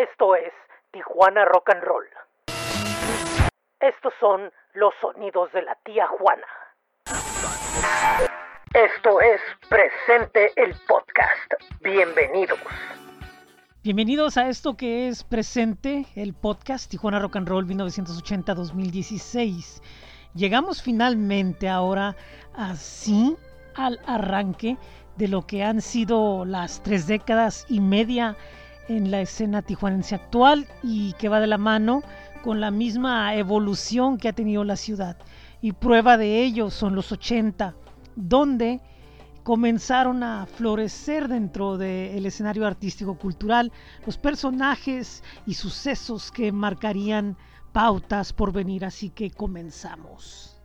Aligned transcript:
Esto 0.00 0.34
es 0.34 0.52
Tijuana 0.92 1.44
Rock 1.44 1.74
and 1.74 1.82
Roll. 1.82 2.06
Estos 3.80 4.14
son 4.18 4.50
los 4.72 4.94
sonidos 4.98 5.52
de 5.52 5.60
la 5.60 5.74
tía 5.84 6.06
Juana. 6.06 6.46
Esto 8.72 9.20
es 9.20 9.42
Presente 9.68 10.52
el 10.56 10.74
Podcast. 10.88 11.52
Bienvenidos. 11.82 12.58
Bienvenidos 13.82 14.38
a 14.38 14.48
esto 14.48 14.74
que 14.74 15.08
es 15.08 15.22
Presente 15.22 16.06
el 16.16 16.32
Podcast 16.32 16.90
Tijuana 16.90 17.18
Rock 17.18 17.36
and 17.36 17.48
Roll 17.48 17.66
1980-2016. 17.66 19.82
Llegamos 20.32 20.82
finalmente 20.82 21.68
ahora 21.68 22.16
así 22.54 23.36
al 23.74 24.00
arranque 24.06 24.78
de 25.16 25.28
lo 25.28 25.46
que 25.46 25.62
han 25.62 25.82
sido 25.82 26.46
las 26.46 26.82
tres 26.82 27.06
décadas 27.06 27.66
y 27.68 27.80
media 27.80 28.34
en 28.90 29.12
la 29.12 29.20
escena 29.20 29.62
tijuanense 29.62 30.16
actual 30.16 30.66
y 30.82 31.12
que 31.12 31.28
va 31.28 31.38
de 31.38 31.46
la 31.46 31.58
mano 31.58 32.02
con 32.42 32.60
la 32.60 32.72
misma 32.72 33.36
evolución 33.36 34.18
que 34.18 34.28
ha 34.28 34.32
tenido 34.32 34.64
la 34.64 34.74
ciudad. 34.74 35.16
Y 35.62 35.72
prueba 35.72 36.16
de 36.16 36.42
ello 36.42 36.70
son 36.70 36.96
los 36.96 37.12
80, 37.12 37.76
donde 38.16 38.80
comenzaron 39.44 40.24
a 40.24 40.46
florecer 40.46 41.28
dentro 41.28 41.78
del 41.78 42.26
escenario 42.26 42.66
artístico 42.66 43.16
cultural 43.16 43.70
los 44.04 44.18
personajes 44.18 45.22
y 45.46 45.54
sucesos 45.54 46.32
que 46.32 46.50
marcarían 46.50 47.36
pautas 47.72 48.32
por 48.32 48.52
venir, 48.52 48.84
así 48.84 49.10
que 49.10 49.30
comenzamos 49.30 50.60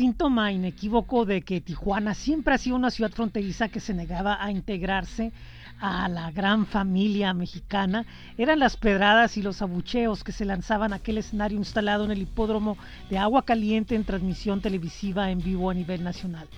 síntoma 0.00 0.50
inequívoco 0.50 1.26
de 1.26 1.42
que 1.42 1.60
Tijuana 1.60 2.14
siempre 2.14 2.54
ha 2.54 2.58
sido 2.58 2.76
una 2.76 2.90
ciudad 2.90 3.10
fronteriza 3.10 3.68
que 3.68 3.80
se 3.80 3.92
negaba 3.92 4.42
a 4.42 4.50
integrarse 4.50 5.30
a 5.80 6.08
la 6.08 6.30
gran 6.30 6.66
familia 6.66 7.32
mexicana 7.34 8.04
eran 8.36 8.58
las 8.58 8.76
pedradas 8.76 9.36
y 9.36 9.42
los 9.42 9.62
abucheos 9.62 10.22
que 10.22 10.32
se 10.32 10.44
lanzaban 10.44 10.92
a 10.92 10.96
aquel 10.96 11.18
escenario 11.18 11.58
instalado 11.58 12.04
en 12.04 12.10
el 12.10 12.22
hipódromo 12.22 12.76
de 13.08 13.18
agua 13.18 13.44
caliente 13.44 13.94
en 13.94 14.04
transmisión 14.04 14.60
televisiva 14.60 15.30
en 15.30 15.38
vivo 15.38 15.70
a 15.70 15.74
nivel 15.74 16.04
nacional. 16.04 16.48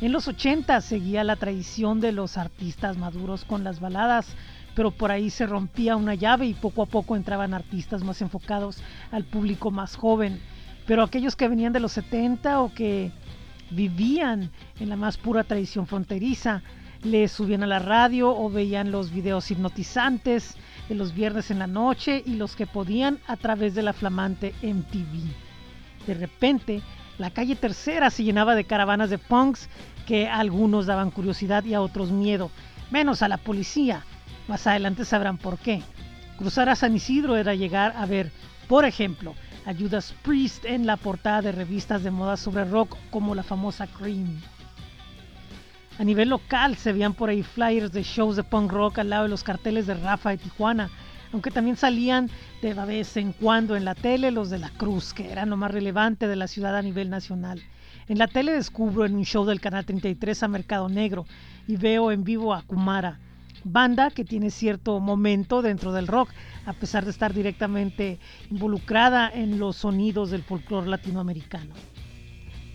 En 0.00 0.12
los 0.12 0.28
80 0.28 0.80
seguía 0.80 1.24
la 1.24 1.36
tradición 1.36 2.00
de 2.00 2.12
los 2.12 2.36
artistas 2.36 2.96
maduros 2.96 3.44
con 3.44 3.64
las 3.64 3.80
baladas, 3.80 4.36
pero 4.76 4.90
por 4.90 5.10
ahí 5.10 5.30
se 5.30 5.46
rompía 5.46 5.96
una 5.96 6.14
llave 6.14 6.46
y 6.46 6.54
poco 6.54 6.82
a 6.82 6.86
poco 6.86 7.16
entraban 7.16 7.54
artistas 7.54 8.04
más 8.04 8.22
enfocados 8.22 8.82
al 9.10 9.24
público 9.24 9.70
más 9.70 9.96
joven 9.96 10.40
pero 10.88 11.02
aquellos 11.02 11.36
que 11.36 11.46
venían 11.46 11.74
de 11.74 11.80
los 11.80 11.92
70 11.92 12.62
o 12.62 12.72
que 12.72 13.12
vivían 13.70 14.50
en 14.80 14.88
la 14.88 14.96
más 14.96 15.18
pura 15.18 15.44
tradición 15.44 15.86
fronteriza, 15.86 16.62
les 17.02 17.30
subían 17.30 17.62
a 17.62 17.66
la 17.66 17.78
radio 17.78 18.36
o 18.36 18.50
veían 18.50 18.90
los 18.90 19.10
videos 19.10 19.50
hipnotizantes 19.50 20.56
de 20.88 20.94
los 20.94 21.14
viernes 21.14 21.50
en 21.50 21.58
la 21.58 21.66
noche 21.66 22.22
y 22.24 22.34
los 22.34 22.56
que 22.56 22.66
podían 22.66 23.18
a 23.26 23.36
través 23.36 23.74
de 23.74 23.82
la 23.82 23.92
flamante 23.92 24.54
MTV. 24.62 25.28
De 26.06 26.14
repente, 26.14 26.82
la 27.18 27.30
calle 27.30 27.56
tercera 27.56 28.10
se 28.10 28.24
llenaba 28.24 28.54
de 28.54 28.64
caravanas 28.64 29.10
de 29.10 29.18
punks 29.18 29.68
que 30.06 30.28
a 30.28 30.38
algunos 30.38 30.86
daban 30.86 31.10
curiosidad 31.10 31.64
y 31.64 31.74
a 31.74 31.82
otros 31.82 32.10
miedo, 32.10 32.50
menos 32.90 33.22
a 33.22 33.28
la 33.28 33.36
policía. 33.36 34.04
Más 34.48 34.66
adelante 34.66 35.04
sabrán 35.04 35.36
por 35.36 35.58
qué. 35.58 35.82
Cruzar 36.38 36.68
a 36.68 36.76
San 36.76 36.96
Isidro 36.96 37.36
era 37.36 37.54
llegar 37.54 37.94
a 37.96 38.06
ver, 38.06 38.30
por 38.68 38.84
ejemplo, 38.84 39.34
a 39.66 39.74
Judas 39.74 40.14
Priest 40.22 40.64
en 40.64 40.86
la 40.86 40.96
portada 40.96 41.42
de 41.42 41.52
revistas 41.52 42.02
de 42.02 42.10
moda 42.10 42.36
sobre 42.36 42.64
rock 42.64 42.96
como 43.10 43.34
la 43.34 43.42
famosa 43.42 43.86
Cream. 43.86 44.40
A 45.98 46.04
nivel 46.04 46.28
local 46.28 46.76
se 46.76 46.92
veían 46.92 47.12
por 47.12 47.28
ahí 47.28 47.42
flyers 47.42 47.90
de 47.90 48.04
shows 48.04 48.36
de 48.36 48.44
punk 48.44 48.70
rock 48.70 49.00
al 49.00 49.10
lado 49.10 49.24
de 49.24 49.30
los 49.30 49.42
carteles 49.42 49.88
de 49.88 49.94
Rafa 49.94 50.30
de 50.30 50.38
Tijuana, 50.38 50.90
aunque 51.32 51.50
también 51.50 51.76
salían 51.76 52.30
de 52.62 52.72
vez 52.72 53.16
en 53.16 53.32
cuando 53.32 53.74
en 53.74 53.84
la 53.84 53.96
tele 53.96 54.30
los 54.30 54.48
de 54.48 54.58
la 54.58 54.70
Cruz, 54.70 55.12
que 55.12 55.32
eran 55.32 55.50
lo 55.50 55.56
más 55.56 55.72
relevante 55.72 56.28
de 56.28 56.36
la 56.36 56.46
ciudad 56.46 56.76
a 56.76 56.82
nivel 56.82 57.10
nacional. 57.10 57.60
En 58.06 58.16
la 58.16 58.28
tele 58.28 58.52
descubro 58.52 59.06
en 59.06 59.16
un 59.16 59.24
show 59.24 59.44
del 59.44 59.60
Canal 59.60 59.84
33 59.84 60.40
a 60.44 60.48
Mercado 60.48 60.88
Negro 60.88 61.26
y 61.66 61.76
veo 61.76 62.12
en 62.12 62.22
vivo 62.22 62.54
a 62.54 62.62
Kumara, 62.62 63.18
banda 63.64 64.12
que 64.12 64.24
tiene 64.24 64.50
cierto 64.50 65.00
momento 65.00 65.62
dentro 65.62 65.92
del 65.92 66.06
rock, 66.06 66.30
a 66.64 66.74
pesar 66.74 67.06
de 67.06 67.10
estar 67.10 67.34
directamente 67.34 68.20
involucrada 68.52 69.28
en 69.28 69.58
los 69.58 69.78
sonidos 69.78 70.30
del 70.30 70.44
folclore 70.44 70.88
latinoamericano. 70.88 71.74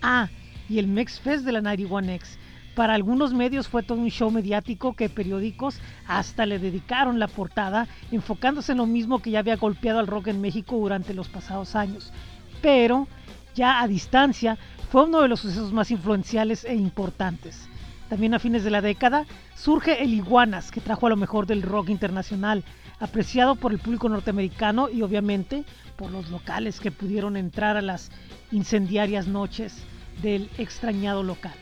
Ah, 0.02 0.28
y 0.68 0.78
el 0.78 0.88
Mex 0.88 1.20
Fest 1.20 1.46
de 1.46 1.52
la 1.52 1.62
91X. 1.62 2.38
Para 2.74 2.94
algunos 2.94 3.32
medios 3.32 3.68
fue 3.68 3.84
todo 3.84 3.98
un 3.98 4.10
show 4.10 4.32
mediático 4.32 4.94
que 4.94 5.08
periódicos 5.08 5.78
hasta 6.08 6.44
le 6.44 6.58
dedicaron 6.58 7.20
la 7.20 7.28
portada, 7.28 7.86
enfocándose 8.10 8.72
en 8.72 8.78
lo 8.78 8.86
mismo 8.86 9.22
que 9.22 9.30
ya 9.30 9.38
había 9.38 9.56
golpeado 9.56 10.00
al 10.00 10.08
rock 10.08 10.28
en 10.28 10.40
México 10.40 10.76
durante 10.76 11.14
los 11.14 11.28
pasados 11.28 11.76
años. 11.76 12.12
Pero, 12.60 13.06
ya 13.54 13.80
a 13.80 13.86
distancia, 13.86 14.58
fue 14.90 15.04
uno 15.04 15.22
de 15.22 15.28
los 15.28 15.40
sucesos 15.40 15.72
más 15.72 15.92
influenciales 15.92 16.64
e 16.64 16.74
importantes. 16.74 17.68
También 18.08 18.34
a 18.34 18.40
fines 18.40 18.64
de 18.64 18.70
la 18.70 18.80
década 18.80 19.24
surge 19.54 20.02
el 20.02 20.12
Iguanas, 20.12 20.72
que 20.72 20.80
trajo 20.80 21.06
a 21.06 21.10
lo 21.10 21.16
mejor 21.16 21.46
del 21.46 21.62
rock 21.62 21.90
internacional, 21.90 22.64
apreciado 22.98 23.54
por 23.54 23.72
el 23.72 23.78
público 23.78 24.08
norteamericano 24.08 24.88
y 24.88 25.02
obviamente 25.02 25.64
por 25.96 26.10
los 26.10 26.28
locales 26.30 26.80
que 26.80 26.90
pudieron 26.90 27.36
entrar 27.36 27.76
a 27.76 27.82
las 27.82 28.10
incendiarias 28.50 29.28
noches 29.28 29.76
del 30.22 30.50
extrañado 30.58 31.22
local. 31.22 31.54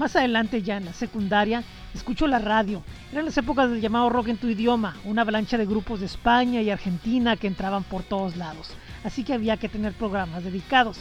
Más 0.00 0.16
adelante 0.16 0.62
ya 0.62 0.78
en 0.78 0.86
la 0.86 0.94
secundaria 0.94 1.62
escucho 1.92 2.26
la 2.26 2.38
radio. 2.38 2.82
Eran 3.12 3.26
las 3.26 3.36
épocas 3.36 3.68
del 3.68 3.82
llamado 3.82 4.08
rock 4.08 4.28
en 4.28 4.38
tu 4.38 4.48
idioma, 4.48 4.96
una 5.04 5.20
avalancha 5.20 5.58
de 5.58 5.66
grupos 5.66 6.00
de 6.00 6.06
España 6.06 6.62
y 6.62 6.70
Argentina 6.70 7.36
que 7.36 7.46
entraban 7.46 7.84
por 7.84 8.02
todos 8.02 8.34
lados. 8.38 8.70
Así 9.04 9.24
que 9.24 9.34
había 9.34 9.58
que 9.58 9.68
tener 9.68 9.92
programas 9.92 10.42
dedicados 10.42 11.00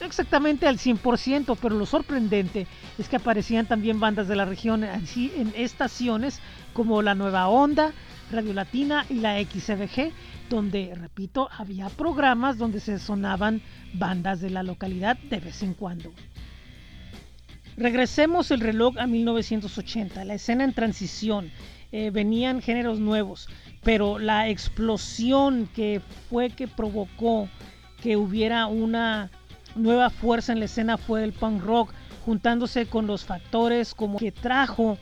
exactamente 0.00 0.66
al 0.66 0.78
100%, 0.78 1.56
pero 1.62 1.76
lo 1.76 1.86
sorprendente 1.86 2.66
es 2.98 3.08
que 3.08 3.14
aparecían 3.14 3.66
también 3.66 4.00
bandas 4.00 4.26
de 4.26 4.34
la 4.34 4.46
región 4.46 4.82
así 4.82 5.30
en 5.36 5.52
estaciones 5.54 6.40
como 6.72 7.02
la 7.02 7.14
Nueva 7.14 7.46
Onda, 7.46 7.92
Radio 8.32 8.52
Latina 8.52 9.06
y 9.08 9.14
la 9.14 9.40
XBG, 9.40 10.10
donde, 10.48 10.92
repito, 10.96 11.48
había 11.56 11.88
programas 11.88 12.58
donde 12.58 12.80
se 12.80 12.98
sonaban 12.98 13.62
bandas 13.94 14.40
de 14.40 14.50
la 14.50 14.64
localidad 14.64 15.16
de 15.18 15.38
vez 15.38 15.62
en 15.62 15.74
cuando. 15.74 16.12
Regresemos 17.80 18.50
el 18.50 18.60
reloj 18.60 18.98
a 18.98 19.06
1980, 19.06 20.26
la 20.26 20.34
escena 20.34 20.64
en 20.64 20.74
transición. 20.74 21.50
Eh, 21.92 22.10
venían 22.10 22.60
géneros 22.60 23.00
nuevos, 23.00 23.48
pero 23.82 24.18
la 24.18 24.50
explosión 24.50 25.66
que 25.74 26.02
fue 26.28 26.50
que 26.50 26.68
provocó 26.68 27.48
que 28.02 28.18
hubiera 28.18 28.66
una 28.66 29.30
nueva 29.76 30.10
fuerza 30.10 30.52
en 30.52 30.58
la 30.58 30.66
escena 30.66 30.98
fue 30.98 31.24
el 31.24 31.32
punk 31.32 31.62
rock, 31.62 31.94
juntándose 32.26 32.84
con 32.84 33.06
los 33.06 33.24
factores 33.24 33.94
como 33.94 34.18
que 34.18 34.30
trajo 34.30 34.98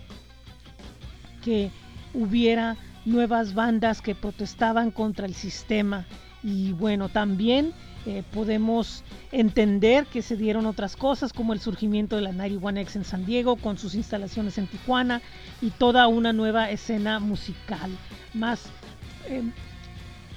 que 1.43 1.73
hubiera 2.15 2.77
nuevas 3.05 3.55
bandas 3.55 4.01
que 4.01 4.15
protestaban 4.15 4.93
contra 4.93 5.27
el 5.27 5.35
sistema. 5.35 6.07
Y 6.45 6.71
bueno, 6.75 7.09
también 7.09 7.73
eh, 8.07 8.23
podemos 8.33 9.03
entender 9.33 10.07
que 10.07 10.23
se 10.23 10.37
dieron 10.37 10.67
otras 10.67 10.97
cosas 10.97 11.33
como 11.33 11.53
el 11.53 11.61
surgimiento 11.61 12.17
de 12.17 12.23
la 12.23 12.33
91X 12.33 12.97
en 12.97 13.05
San 13.05 13.27
Diego 13.27 13.57
con 13.57 13.77
sus 13.77 13.95
instalaciones 13.95 14.57
en 14.57 14.67
Tijuana 14.67 15.21
y 15.61 15.71
toda 15.71 16.07
una 16.07 16.33
nueva 16.33 16.71
escena 16.71 17.19
musical 17.19 17.91
más 18.35 18.67
em, 19.27 19.53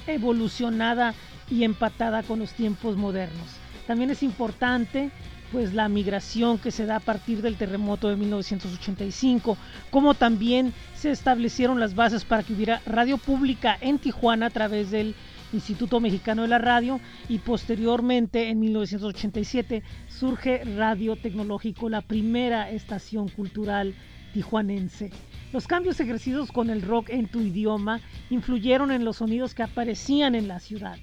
evolucionada 0.08 1.14
y 1.50 1.64
empatada 1.64 2.24
con 2.24 2.40
los 2.40 2.52
tiempos 2.54 2.98
modernos. 2.98 3.48
También 3.86 4.10
es 4.10 4.24
importante 4.24 5.12
pues 5.52 5.74
la 5.74 5.90
migración 5.90 6.58
que 6.58 6.72
se 6.72 6.86
da 6.86 6.98
a 6.98 7.02
partir 7.02 7.42
del 7.42 7.58
terremoto 7.58 8.10
de 8.10 8.16
1985, 8.16 9.58
como 9.90 10.14
también 10.14 10.74
se 10.96 11.12
establecieron 11.12 11.80
las 11.80 11.94
bases 11.94 12.24
para 12.24 12.44
que 12.44 12.54
hubiera 12.54 12.82
radio 12.86 13.18
pública 13.18 13.78
en 13.82 14.00
Tijuana 14.00 14.46
a 14.46 14.50
través 14.50 14.92
del 14.92 15.14
Instituto 15.54 16.00
Mexicano 16.00 16.44
de 16.44 16.48
la 16.48 16.60
Radio 16.60 17.00
y 17.28 17.40
posteriormente 17.40 18.50
en 18.50 18.60
1987 18.60 19.84
surge 20.08 20.64
Radio 20.64 21.16
Tecnológico, 21.16 21.90
la 21.90 22.02
primera 22.02 22.70
estación 22.70 23.28
cultural 23.28 23.94
tijuanense. 24.34 25.12
Los 25.52 25.68
cambios 25.68 26.00
ejercidos 26.00 26.52
con 26.52 26.70
el 26.70 26.82
rock 26.82 27.10
en 27.10 27.28
tu 27.28 27.42
idioma 27.42 28.00
influyeron 28.30 28.92
en 28.92 29.04
los 29.04 29.18
sonidos 29.18 29.54
que 29.54 29.64
aparecían 29.64 30.36
en 30.36 30.48
la 30.48 30.60
ciudad. 30.60 30.98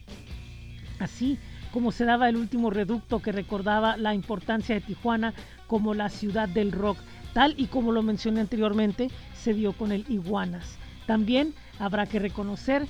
Así, 0.99 1.39
como 1.73 1.93
se 1.93 2.07
daba 2.07 2.29
el 2.29 2.37
último 2.37 2.71
reducto 2.71 3.21
que 3.21 3.33
recordaba 3.33 3.97
la 3.97 4.15
importancia 4.15 4.75
de 4.75 4.81
Tijuana 4.81 5.35
como 5.67 5.93
la 5.93 6.09
ciudad 6.09 6.49
del 6.49 6.73
rock, 6.73 6.99
tal 7.35 7.55
y 7.59 7.67
como 7.67 7.93
lo 7.93 8.03
mencioné 8.03 8.41
anteriormente, 8.41 9.11
se 9.35 9.53
dio 9.53 9.75
con 9.75 9.93
el 9.93 10.07
Iguanas. 10.09 10.79
También 11.07 11.55
habrá 11.79 12.07
que 12.07 12.19
reconocer 12.19 12.87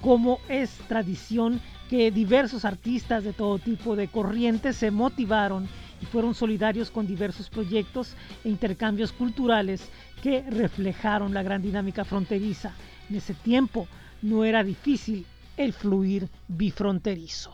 cómo 0.00 0.38
es 0.48 0.70
tradición 0.88 1.60
que 1.88 2.10
diversos 2.10 2.64
artistas 2.64 3.24
de 3.24 3.32
todo 3.32 3.58
tipo 3.58 3.96
de 3.96 4.08
corrientes 4.08 4.76
se 4.76 4.90
motivaron 4.90 5.68
y 6.00 6.06
fueron 6.06 6.34
solidarios 6.34 6.90
con 6.90 7.06
diversos 7.06 7.50
proyectos 7.50 8.14
e 8.44 8.48
intercambios 8.48 9.12
culturales 9.12 9.90
que 10.22 10.42
reflejaron 10.42 11.34
la 11.34 11.42
gran 11.42 11.62
dinámica 11.62 12.04
fronteriza 12.04 12.72
En 13.08 13.16
ese 13.16 13.34
tiempo 13.34 13.88
no 14.22 14.44
era 14.44 14.62
difícil 14.62 15.26
el 15.56 15.72
fluir 15.72 16.28
bifronterizo. 16.48 17.52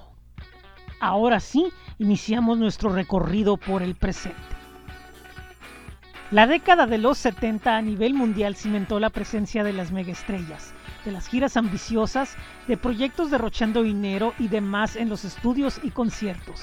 Ahora 1.01 1.41
sí, 1.41 1.67
iniciamos 1.99 2.59
nuestro 2.59 2.91
recorrido 2.91 3.57
por 3.57 3.83
el 3.83 3.95
presente. 3.95 4.39
La 6.31 6.47
década 6.47 6.87
de 6.87 6.99
los 6.99 7.19
70 7.19 7.77
a 7.77 7.83
nivel 7.83 8.15
mundial 8.15 8.57
cimentó 8.57 8.99
la 8.99 9.11
presencia 9.11 9.63
de 9.63 9.73
las 9.73 9.93
megaestrellas, 9.93 10.75
de 11.07 11.13
las 11.13 11.29
giras 11.29 11.57
ambiciosas, 11.57 12.37
de 12.67 12.77
proyectos 12.77 13.31
derrochando 13.31 13.83
dinero 13.83 14.35
y 14.39 14.49
demás 14.49 14.97
en 14.97 15.09
los 15.09 15.25
estudios 15.25 15.81
y 15.83 15.91
conciertos. 15.91 16.61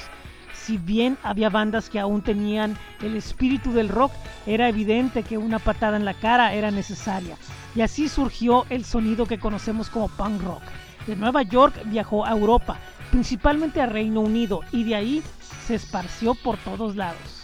Si 0.54 0.78
bien 0.78 1.18
había 1.24 1.50
bandas 1.50 1.90
que 1.90 2.00
aún 2.00 2.22
tenían 2.22 2.78
el 3.01 3.16
espíritu 3.16 3.74
del 3.74 3.90
rock, 3.90 4.12
era 4.45 4.69
evidente 4.69 5.24
que 5.24 5.38
una 5.38 5.60
patada 5.60 5.98
en 5.98 6.06
la 6.06 6.13
cara 6.13 6.54
era 6.54 6.72
necesaria. 6.72 7.38
Y 7.74 7.81
así 7.81 8.07
surgió 8.07 8.66
el 8.69 8.86
sonido 8.86 9.25
que 9.25 9.40
conocemos 9.40 9.90
como 9.90 10.10
punk 10.10 10.42
rock. 10.44 10.62
De 11.07 11.16
Nueva 11.16 11.42
York 11.42 11.74
viajó 11.86 12.25
a 12.25 12.31
Europa, 12.31 12.78
principalmente 13.12 13.81
a 13.81 13.88
Reino 13.88 14.22
Unido, 14.22 14.62
y 14.72 14.84
de 14.84 14.96
ahí 14.96 15.24
se 15.66 15.75
esparció 15.75 16.36
por 16.36 16.57
todos 16.57 16.96
lados. 16.96 17.43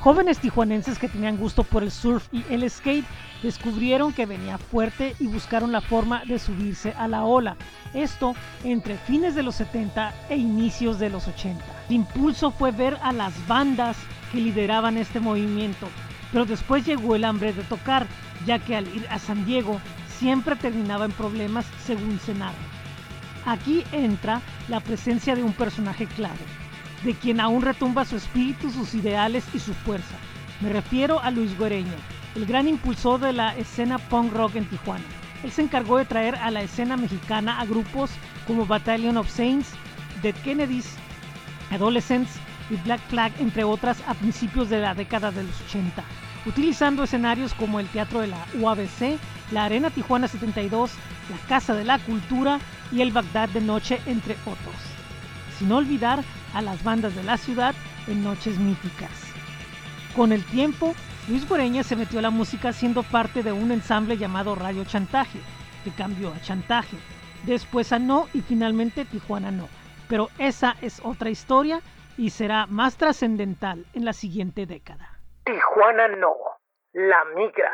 Jóvenes 0.00 0.38
tijuanenses 0.38 0.96
que 0.96 1.08
tenían 1.08 1.36
gusto 1.36 1.64
por 1.64 1.82
el 1.82 1.90
surf 1.90 2.28
y 2.32 2.44
el 2.50 2.68
skate 2.70 3.04
descubrieron 3.42 4.12
que 4.12 4.26
venía 4.26 4.56
fuerte 4.56 5.16
y 5.18 5.26
buscaron 5.26 5.72
la 5.72 5.80
forma 5.80 6.24
de 6.24 6.38
subirse 6.38 6.92
a 6.96 7.08
la 7.08 7.24
ola. 7.24 7.56
Esto 7.94 8.36
entre 8.62 8.96
fines 8.96 9.34
de 9.34 9.42
los 9.42 9.56
70 9.56 10.14
e 10.28 10.36
inicios 10.36 11.00
de 11.00 11.10
los 11.10 11.26
80. 11.26 11.64
El 11.88 11.96
impulso 11.96 12.52
fue 12.52 12.70
ver 12.70 12.96
a 13.02 13.12
las 13.12 13.34
bandas 13.48 13.96
que 14.30 14.38
lideraban 14.38 14.96
este 14.96 15.18
movimiento, 15.18 15.88
pero 16.30 16.44
después 16.44 16.86
llegó 16.86 17.16
el 17.16 17.24
hambre 17.24 17.52
de 17.52 17.64
tocar, 17.64 18.06
ya 18.46 18.60
que 18.60 18.76
al 18.76 18.86
ir 18.94 19.04
a 19.10 19.18
San 19.18 19.44
Diego 19.46 19.80
siempre 20.18 20.54
terminaba 20.54 21.06
en 21.06 21.12
problemas 21.12 21.66
según 21.84 22.20
se 22.20 22.34
Aquí 23.46 23.82
entra 23.90 24.42
la 24.68 24.78
presencia 24.78 25.34
de 25.34 25.42
un 25.42 25.52
personaje 25.52 26.06
clave, 26.06 26.38
de 27.04 27.14
quien 27.14 27.40
aún 27.40 27.62
retumba 27.62 28.04
su 28.04 28.16
espíritu, 28.16 28.70
sus 28.70 28.94
ideales 28.94 29.44
y 29.54 29.58
su 29.58 29.74
fuerza. 29.74 30.16
Me 30.60 30.70
refiero 30.70 31.20
a 31.20 31.30
Luis 31.30 31.56
Guereño, 31.58 31.94
el 32.34 32.46
gran 32.46 32.68
impulsor 32.68 33.20
de 33.20 33.32
la 33.32 33.56
escena 33.56 33.98
punk 33.98 34.32
rock 34.32 34.56
en 34.56 34.64
Tijuana. 34.66 35.04
Él 35.44 35.52
se 35.52 35.62
encargó 35.62 35.98
de 35.98 36.04
traer 36.04 36.34
a 36.36 36.50
la 36.50 36.62
escena 36.62 36.96
mexicana 36.96 37.60
a 37.60 37.64
grupos 37.64 38.10
como 38.46 38.66
Battalion 38.66 39.16
of 39.16 39.30
Saints, 39.30 39.70
Dead 40.22 40.34
Kennedys, 40.42 40.96
Adolescents 41.70 42.32
y 42.70 42.76
Black 42.76 43.00
Flag, 43.08 43.32
entre 43.38 43.64
otras, 43.64 44.02
a 44.06 44.14
principios 44.14 44.68
de 44.68 44.80
la 44.80 44.94
década 44.94 45.30
de 45.30 45.44
los 45.44 45.60
80, 45.68 46.02
utilizando 46.46 47.04
escenarios 47.04 47.54
como 47.54 47.78
el 47.78 47.86
Teatro 47.88 48.20
de 48.20 48.26
la 48.26 48.44
UABC, 48.54 49.18
la 49.52 49.64
Arena 49.64 49.90
Tijuana 49.90 50.26
72, 50.26 50.90
la 51.30 51.48
Casa 51.48 51.74
de 51.74 51.84
la 51.84 51.98
Cultura 52.00 52.58
y 52.90 53.00
el 53.00 53.12
Bagdad 53.12 53.48
de 53.50 53.60
Noche, 53.60 54.00
entre 54.06 54.34
otros. 54.44 54.74
Sin 55.58 55.70
olvidar 55.72 56.24
a 56.58 56.62
las 56.62 56.82
bandas 56.82 57.14
de 57.14 57.22
la 57.22 57.36
ciudad 57.36 57.72
en 58.08 58.24
noches 58.24 58.58
míticas. 58.58 59.10
Con 60.16 60.32
el 60.32 60.44
tiempo, 60.46 60.92
Luis 61.28 61.48
Guereña 61.48 61.84
se 61.84 61.94
metió 61.94 62.18
a 62.18 62.22
la 62.22 62.30
música 62.30 62.72
siendo 62.72 63.04
parte 63.04 63.44
de 63.44 63.52
un 63.52 63.70
ensamble 63.70 64.16
llamado 64.16 64.56
Radio 64.56 64.84
Chantaje, 64.84 65.38
que 65.84 65.92
cambió 65.92 66.32
a 66.32 66.40
Chantaje, 66.40 66.96
después 67.44 67.92
a 67.92 68.00
No 68.00 68.26
y 68.34 68.40
finalmente 68.40 69.04
Tijuana 69.04 69.52
No. 69.52 69.68
Pero 70.08 70.30
esa 70.38 70.74
es 70.82 71.00
otra 71.04 71.30
historia 71.30 71.80
y 72.16 72.30
será 72.30 72.66
más 72.66 72.96
trascendental 72.96 73.86
en 73.94 74.04
la 74.04 74.12
siguiente 74.12 74.66
década. 74.66 75.20
Tijuana 75.44 76.08
No, 76.08 76.34
la 76.92 77.24
migra. 77.36 77.70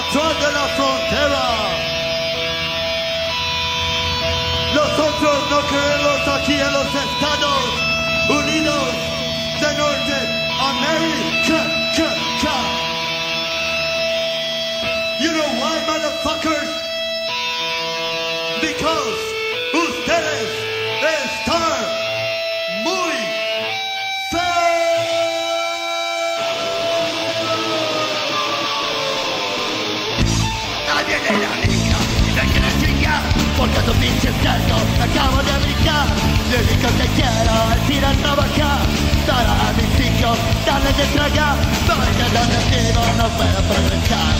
Atrás 0.00 0.34
de 0.40 0.50
la 0.52 0.66
frontera. 0.76 1.44
Nosotros 4.74 5.36
no 5.50 5.60
queremos 5.72 6.20
aquí 6.36 6.54
en 6.54 6.72
los 6.72 6.88
Estados 7.06 7.62
Unidos 8.40 8.92
de 9.60 9.68
Norteamérica. 9.80 11.58
You 15.20 15.30
know 15.32 15.50
why, 15.60 15.76
motherfuckers? 15.86 16.70
Because 18.62 19.18
ustedes 19.74 20.59
porque 34.20 34.32
tu 34.32 34.36
pinche 34.36 34.42
cerdo 34.42 34.76
me 34.98 35.04
acabo 35.04 35.38
de 35.42 35.52
brincar. 35.64 36.06
Único 36.50 36.88
que 36.98 37.06
quiero 37.14 37.54
es 37.72 37.90
ir 37.96 38.04
a 38.04 38.12
trabajar, 38.12 38.80
para 39.26 39.52
a 39.52 39.72
mi 39.72 39.86
sitio, 39.96 40.30
darle 40.66 40.92
de 40.92 41.06
tragar, 41.16 41.56
porque 41.86 42.24
donde 42.34 42.58
vivo 42.70 43.02
no 43.16 43.26
puedo 43.38 43.60
progresar. 43.70 44.34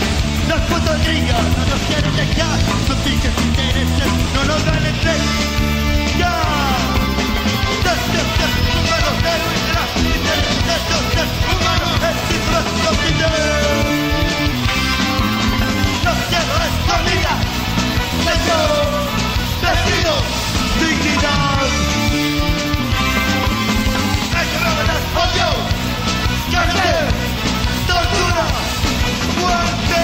Los 0.49 0.61
putos 0.63 0.99
gringos 1.05 1.45
no 1.57 1.65
nos 1.71 1.81
quieren 1.87 2.15
dejar, 2.17 2.59
sus 2.87 2.97
pinches 2.97 3.35
intereses 3.41 4.13
no 4.35 4.45
nos 4.45 4.65
des, 4.65 4.81
des, 8.13 8.53
humanos, 8.77 9.17
héroes, 9.31 9.63
intereses, 9.97 10.81
des, 11.15 11.31
humanos, 11.51 11.97
es 12.09 12.17
no 16.05 16.13
quiero 18.49 19.00
Vestido, 19.63 20.15
digital. 20.81 21.67
Es 24.41 24.47
que 24.49 24.59
no 24.65 24.71
de 24.79 24.85
las 24.91 25.03
odios. 25.23 25.57
Ya 26.51 26.63
tortura 27.87 28.47
fuerte. 29.37 30.01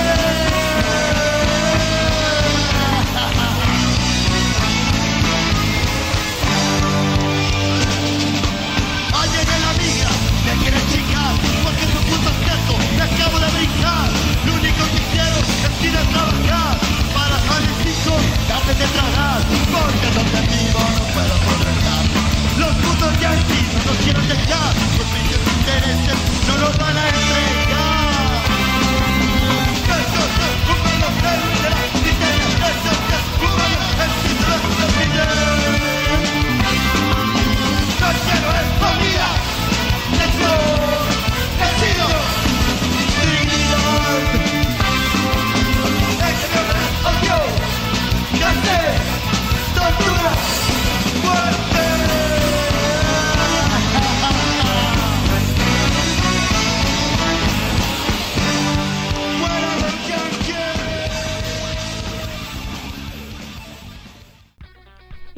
Allá 9.15 9.41
en 9.41 9.63
la 9.63 9.73
mía 9.73 10.11
me 10.45 10.53
quiere 10.63 10.81
chicar, 10.93 11.35
porque 11.65 11.85
su 11.87 11.99
puto 12.05 12.29
objeto 12.29 12.75
me 12.97 13.03
acabo 13.03 13.39
de 13.41 13.49
brincar. 13.57 14.09
Lo 14.45 14.53
único 14.53 14.83
que 14.93 15.01
quiero 15.13 15.37
es 15.39 15.49
que 15.63 15.69
tiene 15.81 15.99
trabajar 16.13 16.76
haces 18.57 18.79
de 18.79 18.87
tragar, 18.87 19.41
porque 19.73 20.09
donde 20.17 20.41
vivo 20.53 20.81
no 20.97 21.05
puedo 21.15 21.35
progresar. 21.47 22.05
Los 22.59 22.75
putos 22.77 23.13
ya 23.21 23.35
yanquis 23.35 23.67
no 23.75 23.85
nos 23.85 23.97
quieren 24.05 24.29
dejar, 24.29 24.75
los 24.99 25.07
pinches 25.13 25.43
intereses 25.59 26.19
no 26.49 26.59
nos 26.59 26.79
van 26.79 26.97
a 26.97 27.09
entregar. 27.09 27.66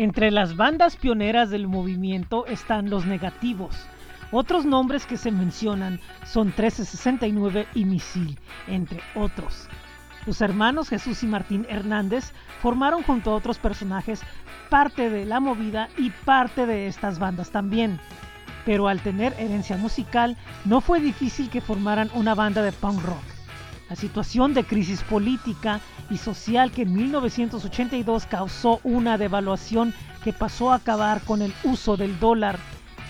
Entre 0.08 0.30
las 0.30 0.56
bandas 0.56 0.96
pioneras 0.96 1.50
del 1.50 1.68
movimiento 1.68 2.46
están 2.46 2.88
los 2.88 3.04
negativos. 3.04 3.76
Otros 4.32 4.64
nombres 4.64 5.04
que 5.04 5.18
se 5.18 5.30
mencionan 5.30 6.00
son 6.24 6.46
1369 6.46 7.66
y 7.74 7.84
Misil, 7.84 8.38
entre 8.68 9.02
otros. 9.14 9.68
Los 10.24 10.40
hermanos 10.40 10.88
Jesús 10.88 11.22
y 11.24 11.26
Martín 11.26 11.66
Hernández 11.68 12.32
formaron 12.62 13.02
junto 13.02 13.32
a 13.32 13.34
otros 13.34 13.58
personajes 13.58 14.22
parte 14.70 15.10
de 15.10 15.26
la 15.26 15.40
movida 15.40 15.90
y 15.98 16.08
parte 16.08 16.64
de 16.64 16.86
estas 16.86 17.18
bandas 17.18 17.50
también. 17.50 18.00
Pero 18.64 18.88
al 18.88 19.00
tener 19.00 19.34
herencia 19.38 19.76
musical, 19.76 20.38
no 20.64 20.80
fue 20.80 21.00
difícil 21.00 21.50
que 21.50 21.60
formaran 21.60 22.10
una 22.14 22.34
banda 22.34 22.62
de 22.62 22.72
punk 22.72 23.02
rock. 23.02 23.37
La 23.88 23.96
situación 23.96 24.52
de 24.52 24.64
crisis 24.64 25.02
política 25.02 25.80
y 26.10 26.18
social 26.18 26.70
que 26.70 26.82
en 26.82 26.92
1982 26.92 28.26
causó 28.26 28.80
una 28.84 29.16
devaluación 29.16 29.94
que 30.22 30.34
pasó 30.34 30.72
a 30.72 30.76
acabar 30.76 31.22
con 31.22 31.40
el 31.40 31.54
uso 31.64 31.96
del 31.96 32.18
dólar 32.20 32.58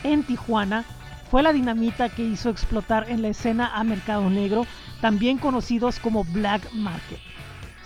en 0.04 0.22
Tijuana 0.22 0.84
fue 1.30 1.42
la 1.42 1.52
dinamita 1.52 2.08
que 2.08 2.24
hizo 2.24 2.48
explotar 2.48 3.10
en 3.10 3.22
la 3.22 3.28
escena 3.28 3.72
a 3.74 3.82
mercado 3.82 4.30
negro, 4.30 4.66
también 5.00 5.38
conocidos 5.38 5.98
como 5.98 6.24
black 6.24 6.72
market. 6.72 7.18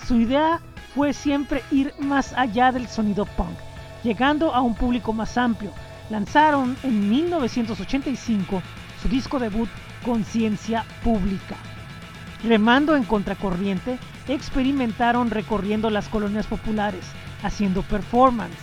Su 0.07 0.17
idea 0.21 0.61
fue 0.95 1.13
siempre 1.15 1.63
ir 1.71 1.95
más 1.99 2.35
allá 2.35 2.73
del 2.73 2.89
sonido 2.89 3.25
punk, 3.25 3.57
llegando 4.05 4.55
a 4.55 4.61
un 4.61 4.75
público 4.75 5.13
más 5.13 5.39
amplio. 5.39 5.73
Lanzaron 6.11 6.77
en 6.83 7.09
1985 7.09 8.63
su 9.01 9.09
disco 9.09 9.39
debut 9.39 9.69
Conciencia 10.05 10.85
Pública. 11.03 11.57
Remando 12.45 12.97
en 12.97 13.05
contracorriente, 13.05 13.99
experimentaron 14.27 15.31
recorriendo 15.31 15.91
las 15.91 16.09
colonias 16.09 16.47
populares, 16.47 17.05
haciendo 17.45 17.83
performance, 17.83 18.59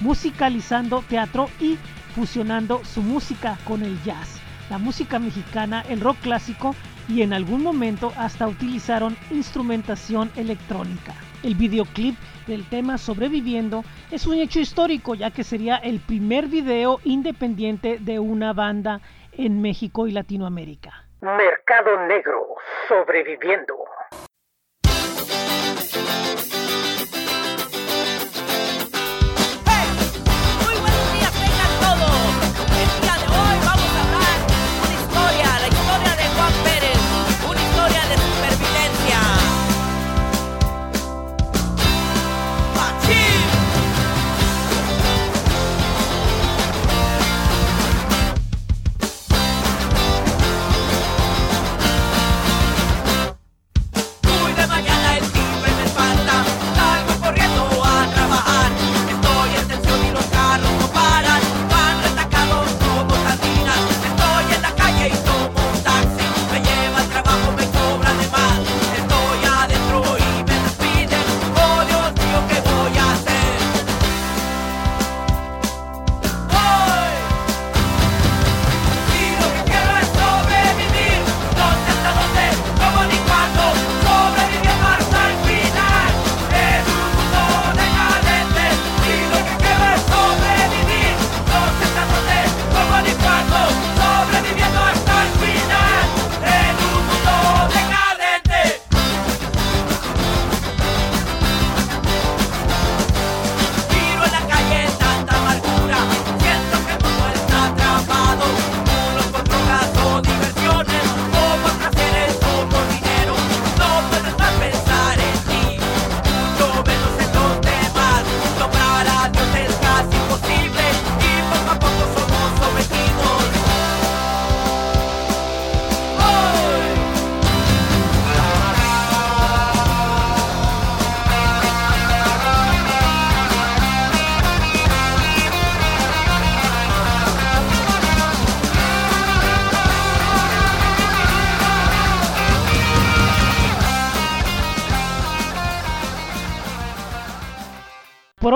musicalizando 0.00 1.04
teatro 1.06 1.50
y 1.60 1.76
fusionando 2.14 2.82
su 2.84 3.02
música 3.02 3.58
con 3.64 3.82
el 3.82 4.02
jazz, 4.02 4.40
la 4.70 4.78
música 4.78 5.18
mexicana, 5.18 5.84
el 5.90 6.00
rock 6.00 6.16
clásico 6.22 6.74
y 7.06 7.20
en 7.20 7.34
algún 7.34 7.62
momento 7.62 8.12
hasta 8.16 8.48
utilizaron 8.48 9.14
instrumentación 9.30 10.30
electrónica. 10.36 11.14
El 11.42 11.54
videoclip 11.54 12.16
del 12.46 12.64
tema 12.64 12.96
Sobreviviendo 12.96 13.84
es 14.10 14.26
un 14.26 14.38
hecho 14.38 14.58
histórico 14.58 15.14
ya 15.14 15.30
que 15.30 15.44
sería 15.44 15.76
el 15.76 16.00
primer 16.00 16.48
video 16.48 16.98
independiente 17.04 17.98
de 17.98 18.18
una 18.18 18.54
banda 18.54 19.02
en 19.32 19.60
México 19.60 20.06
y 20.06 20.12
Latinoamérica. 20.12 21.01
Mercado 21.22 22.00
Negro, 22.00 22.56
sobreviviendo. 22.88 23.76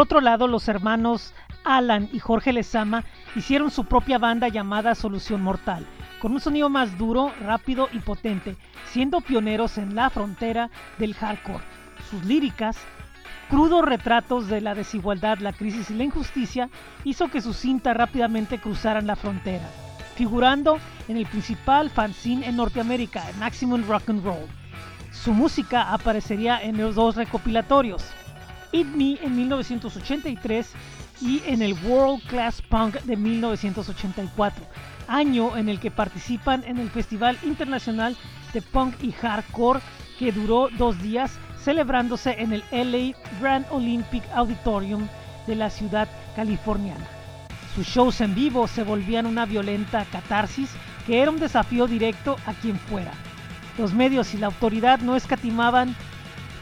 Otro 0.06 0.20
lado, 0.20 0.46
los 0.46 0.68
hermanos 0.68 1.34
Alan 1.64 2.08
y 2.12 2.20
Jorge 2.20 2.52
Lezama 2.52 3.02
hicieron 3.34 3.72
su 3.72 3.86
propia 3.86 4.18
banda 4.18 4.46
llamada 4.46 4.94
Solución 4.94 5.42
Mortal, 5.42 5.84
con 6.20 6.30
un 6.30 6.40
sonido 6.40 6.68
más 6.68 6.96
duro, 6.96 7.32
rápido 7.40 7.88
y 7.92 7.98
potente, 7.98 8.56
siendo 8.92 9.20
pioneros 9.20 9.78
en 9.78 9.96
la 9.96 10.08
frontera 10.08 10.70
del 10.98 11.14
hardcore. 11.14 11.64
Sus 12.08 12.25
líricas, 12.25 12.78
crudos 13.50 13.84
retratos 13.84 14.46
de 14.46 14.60
la 14.60 14.76
desigualdad, 14.76 15.38
la 15.38 15.52
crisis 15.52 15.90
y 15.90 15.94
la 15.94 16.04
injusticia, 16.04 16.70
hizo 17.02 17.26
que 17.26 17.40
sus 17.40 17.56
cintas 17.56 17.96
rápidamente 17.96 18.60
cruzaran 18.60 19.08
la 19.08 19.16
frontera, 19.16 19.68
figurando 20.14 20.78
en 21.08 21.16
el 21.16 21.26
principal 21.26 21.90
fanzine 21.90 22.46
en 22.46 22.54
Norteamérica, 22.54 23.25
Maximum 23.40 23.82
Rock 23.88 24.10
and 24.10 24.25
Roll. 24.25 24.46
Su 25.10 25.32
música 25.32 25.92
aparecería 25.92 26.62
en 26.62 26.78
los 26.78 26.94
dos 26.94 27.16
recopilatorios, 27.16 28.04
Me 28.85 29.16
en 29.23 29.35
1983 29.35 30.71
y 31.23 31.40
en 31.47 31.62
el 31.62 31.73
World 31.85 32.23
Class 32.26 32.61
Punk 32.61 32.97
de 33.04 33.16
1984, 33.16 34.66
año 35.09 35.56
en 35.56 35.71
el 35.71 35.80
que 35.80 35.90
participan 35.90 36.62
en 36.64 36.76
el 36.76 36.90
Festival 36.90 37.38
Internacional 37.42 38.14
de 38.52 38.61
Punk 38.61 39.02
y 39.02 39.12
Hardcore 39.12 39.80
que 40.18 40.30
duró 40.30 40.68
dos 40.76 41.00
días 41.00 41.38
celebrándose 41.59 42.37
en 42.38 42.52
el 42.52 42.62
LA 42.71 43.16
Grand 43.40 43.64
Olympic 43.71 44.23
Auditorium 44.35 45.09
de 45.47 45.54
la 45.54 45.71
ciudad 45.71 46.06
californiana. 46.35 47.06
Sus 47.75 47.87
shows 47.87 48.21
en 48.21 48.35
vivo 48.35 48.68
se 48.68 48.85
volvían 48.85 49.25
una 49.25 49.47
violenta 49.47 50.04
catarsis 50.12 50.71
que 51.06 51.23
era 51.23 51.30
un 51.30 51.40
desafío 51.40 51.87
directo 51.87 52.37
a 52.45 52.52
quien 52.52 52.78
fuera. 52.78 53.12
Los 53.78 53.95
medios 53.95 54.35
y 54.35 54.37
la 54.37 54.49
autoridad 54.49 54.99
no 55.00 55.16
escatimaban 55.16 55.97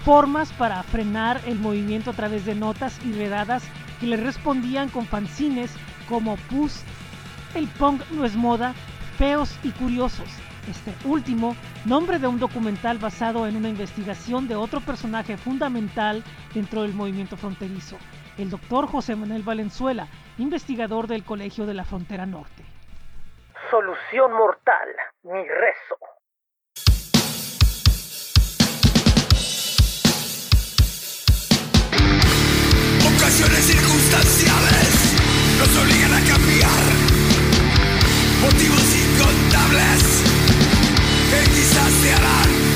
formas 0.04 0.52
para 0.52 0.82
frenar 0.82 1.40
el 1.46 1.58
movimiento 1.58 2.10
a 2.10 2.14
través 2.14 2.44
de 2.44 2.54
notas 2.54 3.02
y 3.06 3.12
redadas 3.12 3.64
que 4.00 4.06
le 4.06 4.18
respondían 4.18 4.90
con 4.90 5.06
fanzines 5.06 5.74
como 6.08 6.36
Pus, 6.50 6.84
El 7.54 7.66
Punk 7.68 8.02
no 8.10 8.26
es 8.26 8.36
moda, 8.36 8.74
Feos 9.16 9.58
y 9.62 9.70
Curiosos. 9.70 10.28
Este 10.68 10.94
último, 11.08 11.56
nombre 11.86 12.18
de 12.18 12.26
un 12.26 12.38
documental 12.38 12.98
basado 12.98 13.46
en 13.46 13.56
una 13.56 13.70
investigación 13.70 14.46
de 14.46 14.56
otro 14.56 14.80
personaje 14.80 15.38
fundamental 15.38 16.22
dentro 16.52 16.82
del 16.82 16.92
movimiento 16.92 17.38
fronterizo, 17.38 17.96
el 18.36 18.50
doctor 18.50 18.86
José 18.86 19.16
Manuel 19.16 19.42
Valenzuela, 19.42 20.08
investigador 20.36 21.06
del 21.06 21.24
Colegio 21.24 21.64
de 21.64 21.74
la 21.74 21.84
Frontera 21.84 22.26
Norte. 22.26 22.62
Solución 23.70 24.32
mortal, 24.34 24.88
mi 25.22 25.48
rezo. 25.48 26.13
circunstanciales 33.36 35.14
nos 35.58 35.76
obligan 35.76 36.14
a 36.14 36.20
cambiar 36.20 36.84
motivos 38.42 38.84
incontables 38.94 40.02
que 41.30 41.50
quizás 41.50 41.92
se 42.00 42.12
harán. 42.12 42.73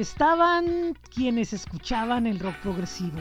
Estaban 0.00 0.96
quienes 1.12 1.52
escuchaban 1.52 2.26
el 2.26 2.38
rock 2.38 2.56
progresivo, 2.56 3.18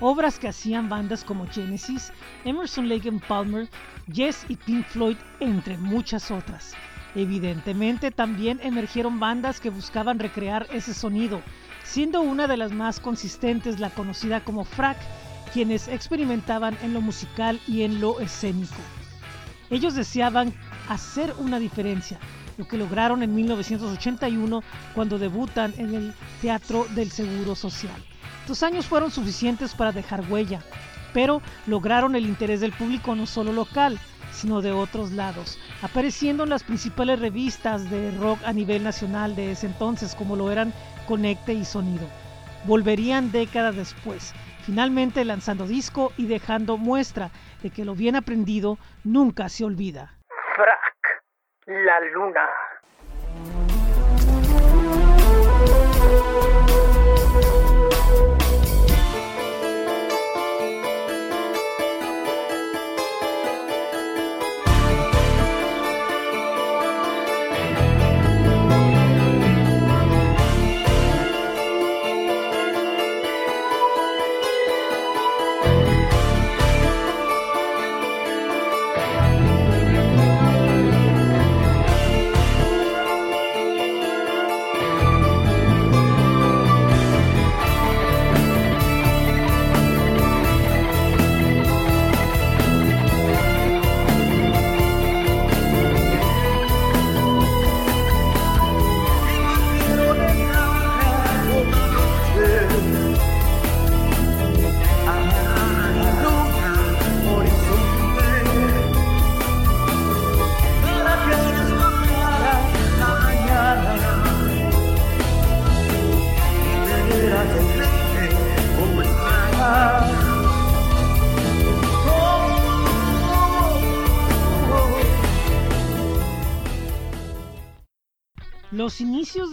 obras 0.00 0.38
que 0.38 0.48
hacían 0.48 0.88
bandas 0.88 1.24
como 1.24 1.46
Genesis, 1.46 2.12
Emerson 2.44 2.88
Lake 2.88 3.08
and 3.08 3.24
Palmer, 3.26 3.68
Yes 4.12 4.44
y 4.48 4.56
Pink 4.56 4.84
Floyd, 4.86 5.16
entre 5.40 5.78
muchas 5.78 6.30
otras. 6.30 6.74
Evidentemente 7.14 8.10
también 8.10 8.60
emergieron 8.62 9.18
bandas 9.18 9.58
que 9.58 9.70
buscaban 9.70 10.18
recrear 10.18 10.66
ese 10.70 10.92
sonido, 10.92 11.40
siendo 11.82 12.20
una 12.20 12.46
de 12.46 12.58
las 12.58 12.72
más 12.72 13.00
consistentes 13.00 13.80
la 13.80 13.90
conocida 13.90 14.44
como 14.44 14.64
Frack, 14.64 14.98
quienes 15.52 15.88
experimentaban 15.88 16.76
en 16.82 16.92
lo 16.92 17.00
musical 17.00 17.58
y 17.66 17.82
en 17.82 18.00
lo 18.00 18.20
escénico. 18.20 18.76
Ellos 19.70 19.94
deseaban 19.94 20.52
hacer 20.88 21.34
una 21.38 21.58
diferencia, 21.58 22.18
lo 22.58 22.66
que 22.66 22.76
lograron 22.76 23.22
en 23.22 23.34
1981 23.34 24.62
cuando 24.94 25.18
debutan 25.18 25.72
en 25.78 25.94
el 25.94 26.14
Teatro 26.42 26.86
del 26.90 27.10
Seguro 27.10 27.54
Social. 27.54 28.04
Dos 28.46 28.62
años 28.62 28.86
fueron 28.86 29.10
suficientes 29.10 29.74
para 29.74 29.92
dejar 29.92 30.24
huella, 30.28 30.60
pero 31.14 31.40
lograron 31.66 32.16
el 32.16 32.26
interés 32.26 32.60
del 32.60 32.72
público 32.72 33.14
no 33.14 33.26
solo 33.26 33.52
local, 33.52 33.98
sino 34.32 34.60
de 34.60 34.72
otros 34.72 35.12
lados, 35.12 35.58
apareciendo 35.82 36.44
en 36.44 36.50
las 36.50 36.64
principales 36.64 37.20
revistas 37.20 37.88
de 37.90 38.10
rock 38.18 38.40
a 38.44 38.52
nivel 38.52 38.82
nacional 38.82 39.34
de 39.34 39.52
ese 39.52 39.66
entonces, 39.66 40.14
como 40.14 40.36
lo 40.36 40.50
eran 40.50 40.72
Conecte 41.06 41.54
y 41.54 41.64
Sonido. 41.64 42.06
Volverían 42.64 43.30
décadas 43.30 43.76
después, 43.76 44.34
finalmente 44.66 45.24
lanzando 45.24 45.66
disco 45.66 46.12
y 46.16 46.26
dejando 46.26 46.76
muestra 46.76 47.30
de 47.62 47.70
que 47.70 47.84
lo 47.84 47.94
bien 47.94 48.16
aprendido 48.16 48.78
nunca 49.04 49.48
se 49.48 49.64
olvida. 49.64 50.12
La 51.68 52.00
luna. 52.14 52.48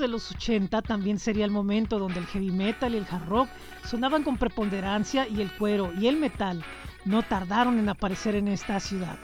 De 0.05 0.11
los 0.11 0.31
80 0.31 0.83
también 0.83 1.17
sería 1.17 1.45
el 1.45 1.51
momento 1.51 1.97
donde 1.97 2.19
el 2.19 2.27
heavy 2.27 2.51
metal 2.51 2.93
y 2.93 2.97
el 2.97 3.07
hard 3.09 3.27
rock 3.27 3.49
sonaban 3.85 4.21
con 4.21 4.37
preponderancia 4.37 5.27
y 5.27 5.41
el 5.41 5.51
cuero 5.51 5.91
y 5.99 6.05
el 6.05 6.17
metal 6.17 6.63
no 7.05 7.23
tardaron 7.23 7.79
en 7.79 7.89
aparecer 7.89 8.35
en 8.35 8.47
esta 8.47 8.79
ciudad. 8.79 9.17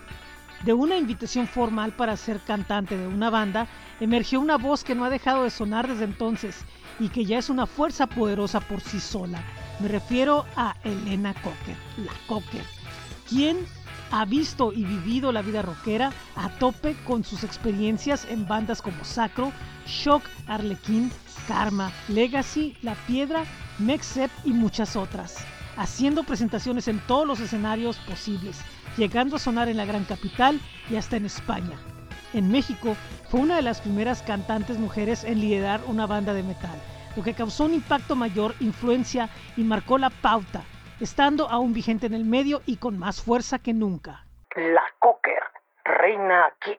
De 0.64 0.74
una 0.74 0.98
invitación 0.98 1.48
formal 1.48 1.92
para 1.92 2.18
ser 2.18 2.40
cantante 2.40 2.98
de 2.98 3.08
una 3.08 3.30
banda, 3.30 3.68
emergió 4.00 4.40
una 4.40 4.58
voz 4.58 4.84
que 4.84 4.96
no 4.96 5.06
ha 5.06 5.10
dejado 5.12 5.44
de 5.44 5.52
sonar 5.52 5.88
desde 5.88 6.06
entonces 6.06 6.66
y 7.00 7.10
que 7.10 7.26
ya 7.26 7.38
es 7.38 7.50
una 7.50 7.68
fuerza 7.68 8.08
poderosa 8.08 8.60
por 8.60 8.82
sí 8.82 9.00
sola. 9.00 9.44
Me 9.80 9.88
refiero 9.88 10.46
a 10.56 10.76
Elena 10.84 11.36
Cocker, 11.36 11.78
la 11.98 12.14
Cocker, 12.28 12.66
quien 13.30 13.68
ha 14.12 14.26
visto 14.26 14.74
y 14.74 14.84
vivido 14.84 15.32
la 15.32 15.42
vida 15.42 15.62
rockera 15.62 16.12
a 16.36 16.50
tope 16.50 16.96
con 17.06 17.24
sus 17.24 17.44
experiencias 17.44 18.28
en 18.30 18.48
bandas 18.48 18.82
como 18.82 19.04
Sacro, 19.04 19.52
Shock, 19.88 20.24
Arlequín, 20.48 21.12
Karma, 21.48 21.92
Legacy, 22.10 22.76
La 22.82 22.96
Piedra, 23.08 23.46
Mexep 23.80 24.30
y 24.44 24.52
muchas 24.52 24.96
otras, 24.96 25.38
haciendo 25.78 26.24
presentaciones 26.24 26.88
en 26.88 27.00
todos 27.08 27.26
los 27.26 27.40
escenarios 27.40 27.98
posibles, 27.98 28.60
llegando 28.98 29.38
a 29.38 29.40
sonar 29.40 29.70
en 29.70 29.78
la 29.78 29.86
gran 29.86 30.04
capital 30.04 30.60
y 30.90 30.98
hasta 30.98 31.18
en 31.18 31.26
España. 31.26 31.78
En 32.34 32.52
México 32.52 32.96
fue 33.30 33.40
una 33.40 33.56
de 33.56 33.62
las 33.62 33.82
primeras 33.82 34.22
cantantes 34.22 34.78
mujeres 34.78 35.24
en 35.24 35.40
liderar 35.40 35.82
una 35.88 36.06
banda 36.06 36.34
de 36.34 36.44
metal, 36.44 36.80
lo 37.16 37.24
que 37.24 37.34
causó 37.34 37.66
un 37.66 37.74
impacto 37.74 38.16
mayor, 38.16 38.56
influencia 38.60 39.30
y 39.58 39.64
marcó 39.64 39.98
la 39.98 40.10
pauta 40.10 40.64
estando 41.02 41.50
aún 41.50 41.74
vigente 41.74 42.06
en 42.06 42.14
el 42.14 42.26
medio 42.26 42.62
y 42.66 42.78
con 42.78 42.98
más 42.98 43.22
fuerza 43.22 43.60
que 43.60 43.74
nunca. 43.74 44.26
La 44.56 44.84
Cocker 45.00 45.44
reina 45.84 46.46
aquí. 46.46 46.78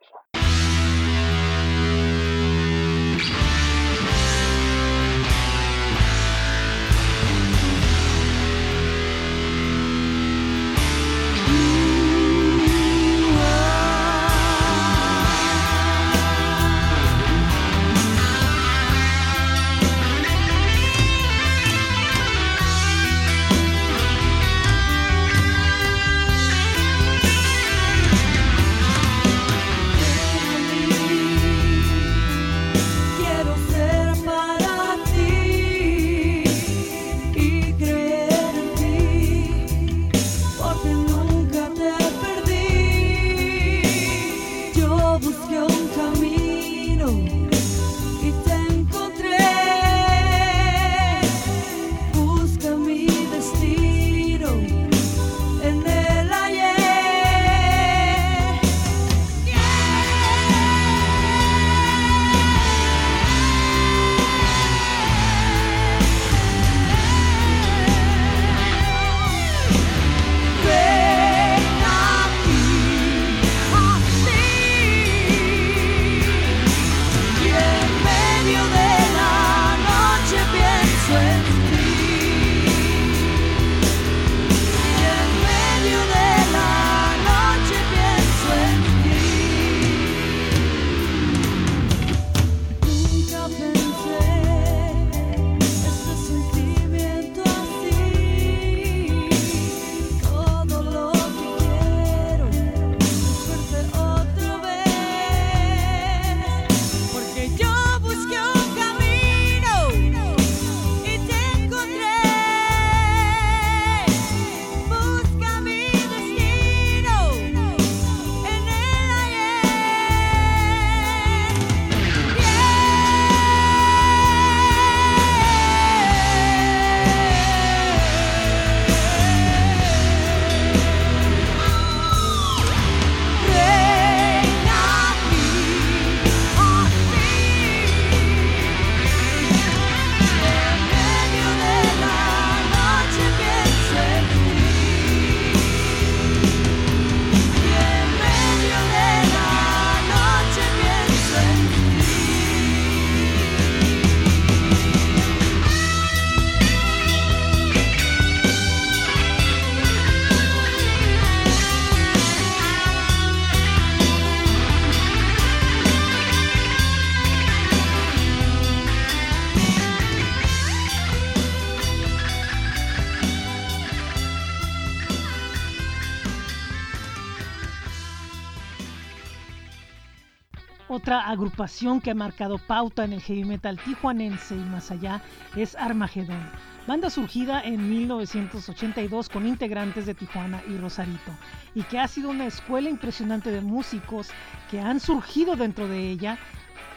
Agrupación 181.32 182.00
que 182.00 182.10
ha 182.10 182.14
marcado 182.14 182.58
pauta 182.58 183.04
en 183.04 183.12
el 183.12 183.20
heavy 183.20 183.44
metal 183.44 183.78
tijuanense 183.78 184.54
y 184.54 184.60
más 184.60 184.90
allá 184.90 185.22
es 185.56 185.74
Armagedón, 185.76 186.42
banda 186.86 187.10
surgida 187.10 187.62
en 187.62 187.88
1982 187.88 189.28
con 189.28 189.46
integrantes 189.46 190.06
de 190.06 190.14
Tijuana 190.14 190.62
y 190.68 190.76
Rosarito, 190.76 191.32
y 191.74 191.82
que 191.84 191.98
ha 191.98 192.08
sido 192.08 192.30
una 192.30 192.46
escuela 192.46 192.88
impresionante 192.88 193.50
de 193.50 193.60
músicos 193.60 194.28
que 194.70 194.80
han 194.80 195.00
surgido 195.00 195.56
dentro 195.56 195.88
de 195.88 196.10
ella 196.10 196.38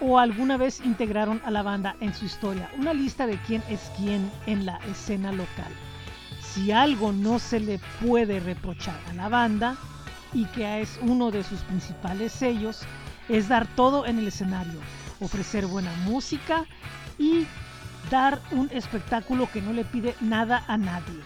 o 0.01 0.19
alguna 0.19 0.57
vez 0.57 0.81
integraron 0.85 1.41
a 1.45 1.51
la 1.51 1.63
banda 1.63 1.95
en 2.01 2.13
su 2.13 2.25
historia. 2.25 2.69
Una 2.77 2.93
lista 2.93 3.25
de 3.25 3.37
quién 3.47 3.63
es 3.69 3.91
quién 3.97 4.29
en 4.45 4.65
la 4.65 4.77
escena 4.89 5.31
local. 5.31 5.71
Si 6.41 6.71
algo 6.71 7.11
no 7.11 7.39
se 7.39 7.59
le 7.59 7.79
puede 8.01 8.39
reprochar 8.39 8.99
a 9.09 9.13
la 9.13 9.29
banda, 9.29 9.77
y 10.33 10.45
que 10.47 10.81
es 10.81 10.99
uno 11.01 11.31
de 11.31 11.43
sus 11.43 11.61
principales 11.61 12.33
sellos, 12.33 12.81
es 13.29 13.47
dar 13.47 13.67
todo 13.67 14.05
en 14.05 14.19
el 14.19 14.27
escenario, 14.27 14.79
ofrecer 15.19 15.65
buena 15.65 15.91
música 16.03 16.65
y 17.17 17.45
dar 18.09 18.39
un 18.51 18.69
espectáculo 18.71 19.49
que 19.51 19.61
no 19.61 19.73
le 19.73 19.85
pide 19.85 20.15
nada 20.21 20.63
a 20.67 20.77
nadie. 20.77 21.19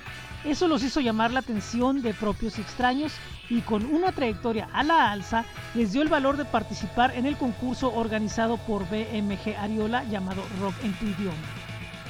Eso 0.45 0.69
los 0.69 0.83
hizo 0.83 1.01
llamar 1.01 1.31
la 1.31 1.41
atención 1.41 2.01
de 2.01 2.13
propios 2.13 2.59
extraños 2.59 3.12
y 3.49 3.59
con 3.62 3.85
una 3.93 4.13
trayectoria 4.13 4.69
a 4.71 4.83
la 4.83 5.12
alza 5.12 5.43
les 5.75 5.91
dio 5.91 6.01
el 6.01 6.07
valor 6.07 6.38
de 6.38 6.45
participar 6.45 7.13
en 7.15 7.25
el 7.25 7.35
concurso 7.35 7.93
organizado 7.93 8.55
por 8.57 8.88
BMG 8.89 9.57
Ariola 9.59 10.05
llamado 10.05 10.43
Rock 10.62 10.75
en 10.83 10.93
tu 10.93 11.05
idioma, 11.07 11.35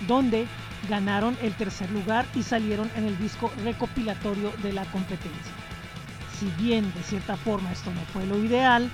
donde 0.08 0.46
ganaron 0.88 1.36
el 1.42 1.54
tercer 1.56 1.90
lugar 1.90 2.26
y 2.36 2.44
salieron 2.44 2.92
en 2.96 3.06
el 3.06 3.18
disco 3.18 3.52
recopilatorio 3.64 4.52
de 4.62 4.74
la 4.74 4.86
competencia. 4.86 5.54
Si 6.40 6.46
bien 6.62 6.94
de 6.94 7.04
cierta 7.04 7.36
forma 7.36 7.72
esto 7.72 7.92
no 7.92 8.02
fue 8.14 8.28
lo 8.28 8.38
ideal, 8.38 8.92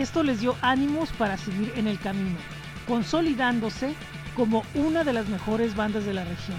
esto 0.00 0.22
les 0.22 0.40
dio 0.40 0.56
ánimos 0.62 1.12
para 1.12 1.36
seguir 1.36 1.72
en 1.76 1.86
el 1.86 1.98
camino, 2.00 2.36
consolidándose 2.86 3.94
como 4.36 4.62
una 4.74 5.04
de 5.04 5.12
las 5.12 5.28
mejores 5.28 5.76
bandas 5.76 6.04
de 6.04 6.14
la 6.14 6.24
región, 6.24 6.58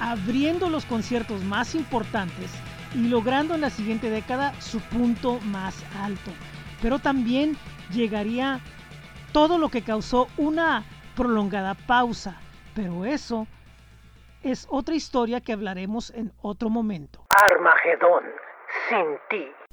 abriendo 0.00 0.68
los 0.68 0.84
conciertos 0.84 1.42
más 1.44 1.74
importantes 1.74 2.50
y 2.94 3.08
logrando 3.08 3.54
en 3.54 3.62
la 3.62 3.70
siguiente 3.70 4.10
década 4.10 4.52
su 4.60 4.80
punto 4.80 5.40
más 5.40 5.84
alto. 6.00 6.30
Pero 6.82 6.98
también 6.98 7.56
llegaría 7.92 8.60
todo 9.32 9.58
lo 9.58 9.68
que 9.68 9.82
causó 9.82 10.28
una 10.36 10.84
prolongada 11.16 11.74
pausa, 11.74 12.36
pero 12.74 13.04
eso 13.04 13.46
es 14.42 14.66
otra 14.70 14.94
historia 14.94 15.40
que 15.40 15.52
hablaremos 15.52 16.10
en 16.10 16.32
otro 16.42 16.68
momento. 16.68 17.24
Armagedón, 17.30 18.24
sin 18.88 19.18
ti. 19.30 19.63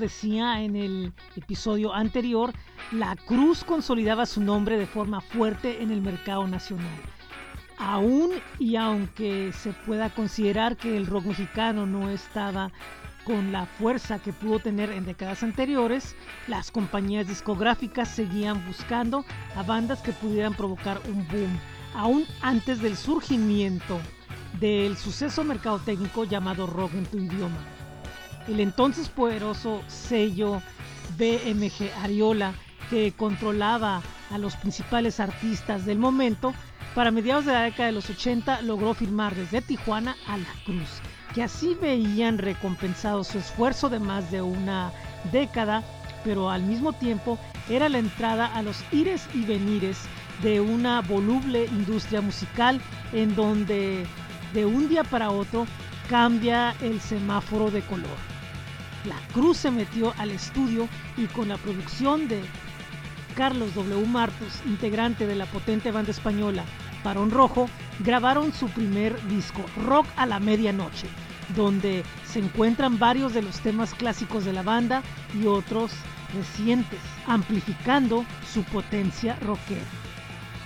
Decía 0.00 0.62
en 0.62 0.74
el 0.74 1.12
episodio 1.36 1.94
anterior, 1.94 2.52
la 2.90 3.14
Cruz 3.14 3.62
consolidaba 3.62 4.26
su 4.26 4.40
nombre 4.40 4.78
de 4.78 4.86
forma 4.86 5.20
fuerte 5.20 5.82
en 5.82 5.90
el 5.90 6.00
mercado 6.00 6.46
nacional. 6.48 6.98
Aún 7.78 8.30
y 8.58 8.76
aunque 8.76 9.52
se 9.52 9.72
pueda 9.72 10.10
considerar 10.10 10.76
que 10.76 10.96
el 10.96 11.06
rock 11.06 11.26
mexicano 11.26 11.86
no 11.86 12.10
estaba 12.10 12.72
con 13.24 13.52
la 13.52 13.66
fuerza 13.66 14.18
que 14.18 14.32
pudo 14.32 14.58
tener 14.58 14.90
en 14.90 15.04
décadas 15.04 15.42
anteriores, 15.42 16.16
las 16.48 16.70
compañías 16.70 17.28
discográficas 17.28 18.08
seguían 18.08 18.66
buscando 18.66 19.24
a 19.54 19.62
bandas 19.62 20.00
que 20.00 20.12
pudieran 20.12 20.54
provocar 20.54 21.00
un 21.06 21.26
boom, 21.28 21.58
aún 21.94 22.24
antes 22.42 22.80
del 22.80 22.96
surgimiento 22.96 24.00
del 24.58 24.96
suceso 24.96 25.44
mercadotecnico 25.44 26.24
llamado 26.24 26.66
rock 26.66 26.94
en 26.94 27.06
tu 27.06 27.18
idioma 27.18 27.79
el 28.48 28.60
entonces 28.60 29.08
poderoso 29.08 29.82
sello 29.86 30.62
BMG 31.18 31.90
Ariola 32.02 32.54
que 32.88 33.12
controlaba 33.12 34.02
a 34.30 34.38
los 34.38 34.56
principales 34.56 35.20
artistas 35.20 35.84
del 35.86 35.98
momento, 35.98 36.52
para 36.94 37.10
mediados 37.12 37.44
de 37.44 37.52
la 37.52 37.62
década 37.62 37.86
de 37.86 37.92
los 37.92 38.10
80 38.10 38.62
logró 38.62 38.94
firmar 38.94 39.34
desde 39.34 39.62
Tijuana 39.62 40.16
a 40.26 40.38
La 40.38 40.52
Cruz, 40.64 41.00
que 41.34 41.42
así 41.42 41.76
veían 41.80 42.38
recompensado 42.38 43.22
su 43.22 43.38
esfuerzo 43.38 43.88
de 43.88 44.00
más 44.00 44.30
de 44.32 44.42
una 44.42 44.92
década, 45.30 45.84
pero 46.24 46.50
al 46.50 46.62
mismo 46.62 46.92
tiempo 46.92 47.38
era 47.68 47.88
la 47.88 47.98
entrada 47.98 48.46
a 48.46 48.62
los 48.62 48.82
ires 48.92 49.28
y 49.34 49.44
venires 49.44 49.98
de 50.42 50.60
una 50.60 51.00
voluble 51.02 51.66
industria 51.66 52.20
musical 52.20 52.80
en 53.12 53.36
donde 53.36 54.04
de 54.52 54.66
un 54.66 54.88
día 54.88 55.04
para 55.04 55.30
otro 55.30 55.66
cambia 56.10 56.74
el 56.82 57.00
semáforo 57.00 57.70
de 57.70 57.82
color. 57.82 58.18
La 59.04 59.14
Cruz 59.32 59.58
se 59.58 59.70
metió 59.70 60.12
al 60.18 60.32
estudio 60.32 60.88
y 61.16 61.26
con 61.26 61.48
la 61.48 61.56
producción 61.56 62.26
de 62.26 62.42
Carlos 63.36 63.72
W. 63.76 64.06
Martos, 64.08 64.60
integrante 64.66 65.24
de 65.28 65.36
la 65.36 65.46
potente 65.46 65.92
banda 65.92 66.10
española 66.10 66.64
Barón 67.04 67.30
Rojo, 67.30 67.70
grabaron 68.00 68.52
su 68.52 68.68
primer 68.70 69.16
disco, 69.28 69.64
Rock 69.86 70.04
a 70.16 70.26
la 70.26 70.40
Medianoche, 70.40 71.06
donde 71.54 72.02
se 72.26 72.40
encuentran 72.40 72.98
varios 72.98 73.32
de 73.32 73.42
los 73.42 73.60
temas 73.60 73.94
clásicos 73.94 74.44
de 74.44 74.52
la 74.52 74.62
banda 74.62 75.02
y 75.40 75.46
otros 75.46 75.92
recientes, 76.34 76.98
amplificando 77.28 78.24
su 78.52 78.64
potencia 78.64 79.36
rockera. 79.36 79.86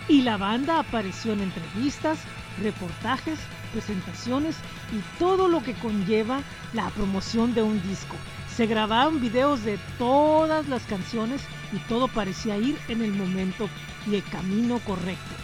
Y 0.09 0.23
la 0.23 0.39
banda 0.39 0.79
apareció 0.79 1.35
en 1.35 1.43
entrevistas, 1.43 2.19
reportajes, 2.63 3.39
presentaciones 3.75 4.57
y 4.93 5.19
todo 5.19 5.49
lo 5.49 5.63
que 5.63 5.75
conlleva 5.75 6.41
la 6.73 6.89
promoción 6.91 7.53
de 7.55 7.63
un 7.63 7.83
disco. 7.83 8.17
Se 8.57 8.67
grabaron 8.67 9.21
videos 9.21 9.65
de 9.65 9.79
todas 9.99 10.69
las 10.69 10.85
canciones 10.85 11.43
y 11.73 11.79
todo 11.89 12.07
parecía 12.07 12.57
ir 12.57 12.79
en 12.89 13.03
el 13.03 13.13
momento 13.13 13.69
y 14.07 14.15
el 14.15 14.23
camino 14.25 14.79
correcto. 14.79 15.35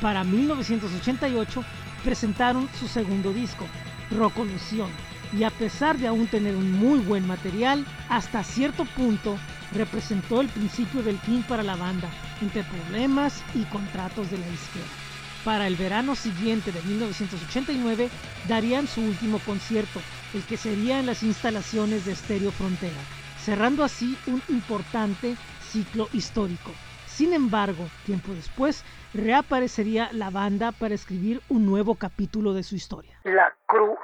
Para 0.00 0.22
1988 0.22 1.64
presentaron 2.04 2.68
su 2.78 2.86
segundo 2.86 3.32
disco, 3.32 3.66
Rocolución, 4.10 4.90
y 5.36 5.42
a 5.42 5.50
pesar 5.50 5.98
de 5.98 6.06
aún 6.06 6.28
tener 6.28 6.54
un 6.54 6.70
muy 6.72 7.00
buen 7.00 7.26
material, 7.26 7.84
hasta 8.08 8.44
cierto 8.44 8.84
punto 8.84 9.36
representó 9.72 10.40
el 10.40 10.48
principio 10.48 11.02
del 11.02 11.18
fin 11.18 11.42
para 11.42 11.64
la 11.64 11.74
banda, 11.74 12.08
entre 12.40 12.62
problemas 12.62 13.42
y 13.54 13.64
contratos 13.64 14.30
de 14.30 14.38
la 14.38 14.46
izquierda. 14.46 15.03
Para 15.44 15.66
el 15.66 15.76
verano 15.76 16.14
siguiente 16.14 16.72
de 16.72 16.80
1989 16.82 18.08
darían 18.48 18.86
su 18.86 19.02
último 19.02 19.38
concierto, 19.40 20.00
el 20.32 20.42
que 20.46 20.56
sería 20.56 20.98
en 20.98 21.06
las 21.06 21.22
instalaciones 21.22 22.06
de 22.06 22.14
Stereo 22.14 22.50
Frontera, 22.50 22.96
cerrando 23.38 23.84
así 23.84 24.16
un 24.26 24.42
importante 24.48 25.36
ciclo 25.60 26.08
histórico. 26.14 26.70
Sin 27.06 27.34
embargo, 27.34 27.84
tiempo 28.06 28.32
después, 28.32 28.84
reaparecería 29.12 30.08
la 30.12 30.30
banda 30.30 30.72
para 30.72 30.94
escribir 30.94 31.42
un 31.50 31.66
nuevo 31.66 31.96
capítulo 31.96 32.54
de 32.54 32.62
su 32.62 32.74
historia. 32.74 33.20
La 33.24 33.54
Cruz. 33.66 33.98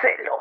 Celos. 0.00 0.40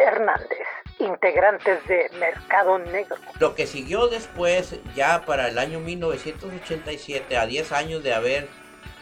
Hernández. 0.00 0.58
integrantes 0.98 1.86
de 1.86 2.10
Mercado 2.18 2.78
Negro. 2.78 3.16
Lo 3.38 3.54
que 3.54 3.66
siguió 3.66 4.08
después, 4.08 4.80
ya 4.94 5.26
para 5.26 5.48
el 5.48 5.58
año 5.58 5.78
1987, 5.78 7.36
a 7.36 7.46
10 7.46 7.72
años 7.72 8.02
de 8.02 8.14
haber 8.14 8.48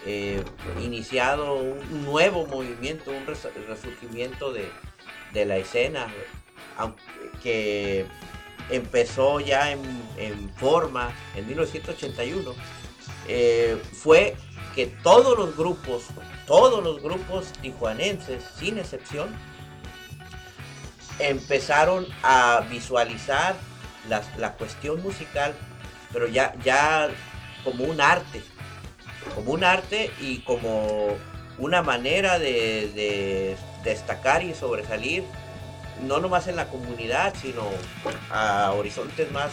eh, 0.07 0.43
iniciado 0.81 1.55
un 1.55 2.05
nuevo 2.05 2.47
movimiento, 2.47 3.13
un 3.13 3.25
resurgimiento 3.27 4.53
de, 4.53 4.69
de 5.33 5.45
la 5.45 5.57
escena, 5.57 6.09
que 7.43 8.07
empezó 8.71 9.41
ya 9.41 9.73
en, 9.73 10.51
forma 10.57 11.13
en 11.35 11.47
1981, 11.47 12.55
eh, 13.29 13.81
fue 13.93 14.37
que 14.75 14.87
todos 14.87 15.39
los 15.39 15.57
grupos, 15.57 16.07
todos 16.47 16.83
los 16.83 17.03
grupos 17.03 17.53
tijuanenses, 17.61 18.43
sin 18.59 18.79
excepción, 18.79 19.29
empezaron 21.19 22.07
a 22.23 22.65
visualizar 22.71 23.57
la, 24.09 24.53
cuestión 24.53 25.03
musical, 25.03 25.55
pero 26.13 26.29
ya, 26.29 26.55
ya 26.63 27.09
como 27.63 27.85
un 27.85 28.01
arte, 28.01 28.43
como 29.35 29.53
un 29.53 29.65
arte 29.65 30.11
y 30.21 30.39
como 30.41 31.17
una 31.59 31.83
manera 31.83 32.39
de 32.39 33.57
destacar 33.85 34.43
y 34.43 34.55
sobresalir 34.55 35.25
no 36.03 36.19
nomás 36.21 36.49
en 36.49 36.57
la 36.57 36.67
comunidad, 36.67 37.35
sino 37.41 37.63
a 38.31 38.73
horizontes 38.73 39.31
más, 39.33 39.53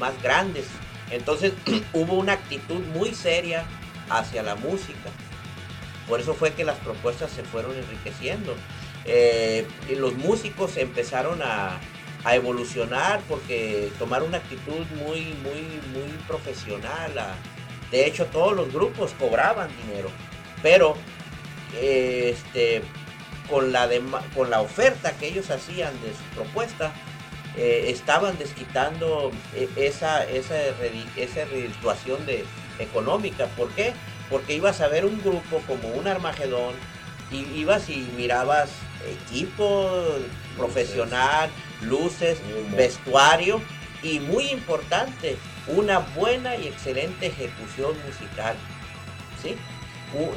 más 0.00 0.20
grandes. 0.22 0.66
Entonces 1.10 1.52
hubo 1.92 2.14
una 2.14 2.34
actitud 2.34 2.80
muy 2.94 3.14
seria 3.14 3.64
hacia 4.08 4.42
la 4.42 4.54
música. 4.56 5.10
Por 6.08 6.20
eso 6.20 6.34
fue 6.34 6.52
que 6.52 6.64
las 6.64 6.76
propuestas 6.78 7.30
se 7.30 7.42
fueron 7.42 7.76
enriqueciendo. 7.76 8.54
Eh, 9.04 9.66
los 9.96 10.14
músicos 10.14 10.76
empezaron 10.76 11.40
a, 11.42 11.80
evolucionar 12.32 13.20
porque 13.28 13.90
tomaron 13.98 14.28
una 14.28 14.38
actitud 14.38 14.86
muy, 14.94 15.34
muy, 15.42 15.80
muy 15.92 16.16
profesional. 16.28 17.12
de 17.90 18.06
hecho, 18.06 18.26
todos 18.26 18.54
los 18.54 18.72
grupos 18.72 19.12
cobraban 19.18 19.68
dinero, 19.84 20.08
pero 20.62 20.94
este, 21.80 22.82
con 23.50 23.72
la, 23.72 23.88
con 24.36 24.50
la 24.50 24.60
oferta 24.60 25.12
que 25.18 25.26
ellos 25.26 25.50
hacían 25.50 25.92
de 26.00 26.12
su 26.12 26.22
propuesta, 26.36 26.92
eh, 27.56 27.86
estaban 27.88 28.38
desquitando 28.38 29.32
eh, 29.56 29.68
esa, 29.74 30.24
esa, 30.24 30.56
esa 31.16 31.44
redituación 31.46 32.24
de, 32.24 32.44
económica. 32.78 33.46
¿Por 33.56 33.68
qué? 33.70 33.92
Porque 34.30 34.54
ibas 34.54 34.80
a 34.80 34.88
ver 34.88 35.04
un 35.04 35.20
grupo 35.22 35.60
como 35.66 35.88
un 35.88 36.06
Armagedón, 36.06 36.74
y 37.30 37.44
ibas 37.58 37.88
y 37.88 38.08
mirabas 38.16 38.70
equipo 39.06 39.90
profesional, 40.56 41.50
luces, 41.82 42.38
vestuario 42.76 43.60
y 44.02 44.20
muy 44.20 44.48
importante, 44.48 45.36
una 45.68 46.00
buena 46.00 46.56
y 46.56 46.68
excelente 46.68 47.26
ejecución 47.26 47.94
musical. 48.06 48.56
¿Sí? 49.42 49.56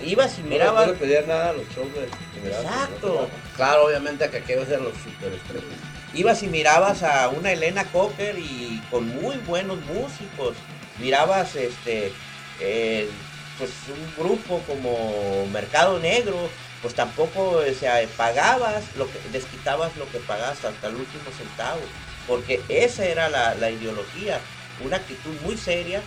ibas 0.06 0.40
y 0.40 0.44
mirabas. 0.44 0.88
No, 0.88 0.94
le 0.94 0.98
pedían 0.98 1.28
nada 1.28 1.50
a 1.50 1.54
los 1.54 1.68
shows 1.70 1.90
de. 1.94 2.06
Exacto. 2.48 3.30
claro, 3.56 3.86
obviamente 3.88 4.30
que 4.30 4.38
aquellos 4.38 4.68
eran 4.70 4.86
los 4.86 4.94
super 4.94 5.34
estrellas. 5.34 5.80
Ibas 6.14 6.44
y 6.44 6.48
mirabas 6.48 7.04
a 7.04 7.30
una 7.30 7.52
Elena 7.52 7.84
Cocker 7.86 8.38
y 8.40 8.82
con 8.90 9.08
muy 9.22 9.36
buenos 9.38 9.78
músicos. 9.82 10.56
Mirabas 11.00 11.56
este. 11.56 12.14
Eh, 12.62 13.10
pues 13.58 13.72
un 13.90 14.24
grupo 14.24 14.62
como 14.68 15.46
Mercado 15.52 16.00
Negro, 16.00 16.50
pues 16.86 16.94
tampoco 16.94 17.64
o 17.68 17.74
sea, 17.74 18.00
pagabas, 18.16 18.84
lo 18.96 19.12
que, 19.12 19.20
desquitabas 19.32 19.98
lo 19.98 20.08
que 20.12 20.20
pagabas 20.20 20.64
hasta 20.64 20.88
el 20.88 20.94
último 20.94 21.24
centavo, 21.36 21.82
porque 22.28 22.62
esa 22.70 23.06
era 23.06 23.28
la, 23.28 23.56
la 23.56 23.72
ideología, 23.72 24.40
una 24.84 24.98
actitud 24.98 25.32
muy 25.42 25.58
seria 25.58 26.04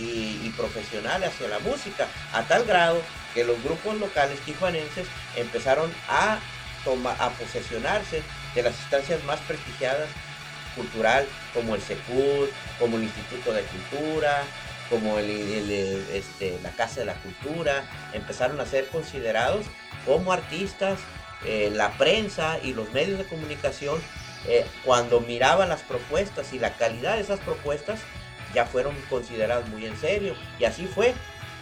y, 0.00 0.48
profesional 0.56 1.24
hacia 1.24 1.48
la 1.48 1.58
música, 1.58 2.06
a 2.32 2.44
tal 2.44 2.64
grado 2.66 3.02
que 3.34 3.42
los 3.42 3.60
grupos 3.64 3.98
locales 3.98 4.38
tijuanenses 4.42 5.08
empezaron 5.34 5.92
a, 6.08 6.38
tomar, 6.84 7.16
a 7.18 7.30
posesionarse 7.30 8.22
de 8.54 8.62
las 8.62 8.78
instancias 8.78 9.24
más 9.24 9.40
prestigiadas 9.40 10.08
cultural, 10.76 11.26
como 11.52 11.74
el 11.74 11.82
SECUD, 11.82 12.48
como 12.78 12.96
el 12.96 13.02
Instituto 13.02 13.52
de 13.52 13.62
Cultura, 13.62 14.44
como 14.88 15.18
el, 15.18 15.28
este, 16.12 16.60
la 16.62 16.70
Casa 16.70 17.00
de 17.00 17.06
la 17.06 17.14
Cultura, 17.14 17.82
empezaron 18.12 18.60
a 18.60 18.66
ser 18.66 18.86
considerados 18.86 19.66
como 20.06 20.32
artistas, 20.32 20.98
eh, 21.44 21.70
la 21.74 21.90
prensa 21.98 22.58
y 22.62 22.72
los 22.72 22.90
medios 22.92 23.18
de 23.18 23.24
comunicación, 23.24 24.00
eh, 24.48 24.64
cuando 24.84 25.20
miraban 25.20 25.68
las 25.68 25.82
propuestas 25.82 26.52
y 26.52 26.58
la 26.58 26.70
calidad 26.74 27.16
de 27.16 27.22
esas 27.22 27.40
propuestas, 27.40 28.00
ya 28.54 28.64
fueron 28.64 28.94
consideradas 29.10 29.68
muy 29.68 29.84
en 29.84 29.96
serio. 29.98 30.34
Y 30.58 30.64
así 30.64 30.86
fue 30.86 31.12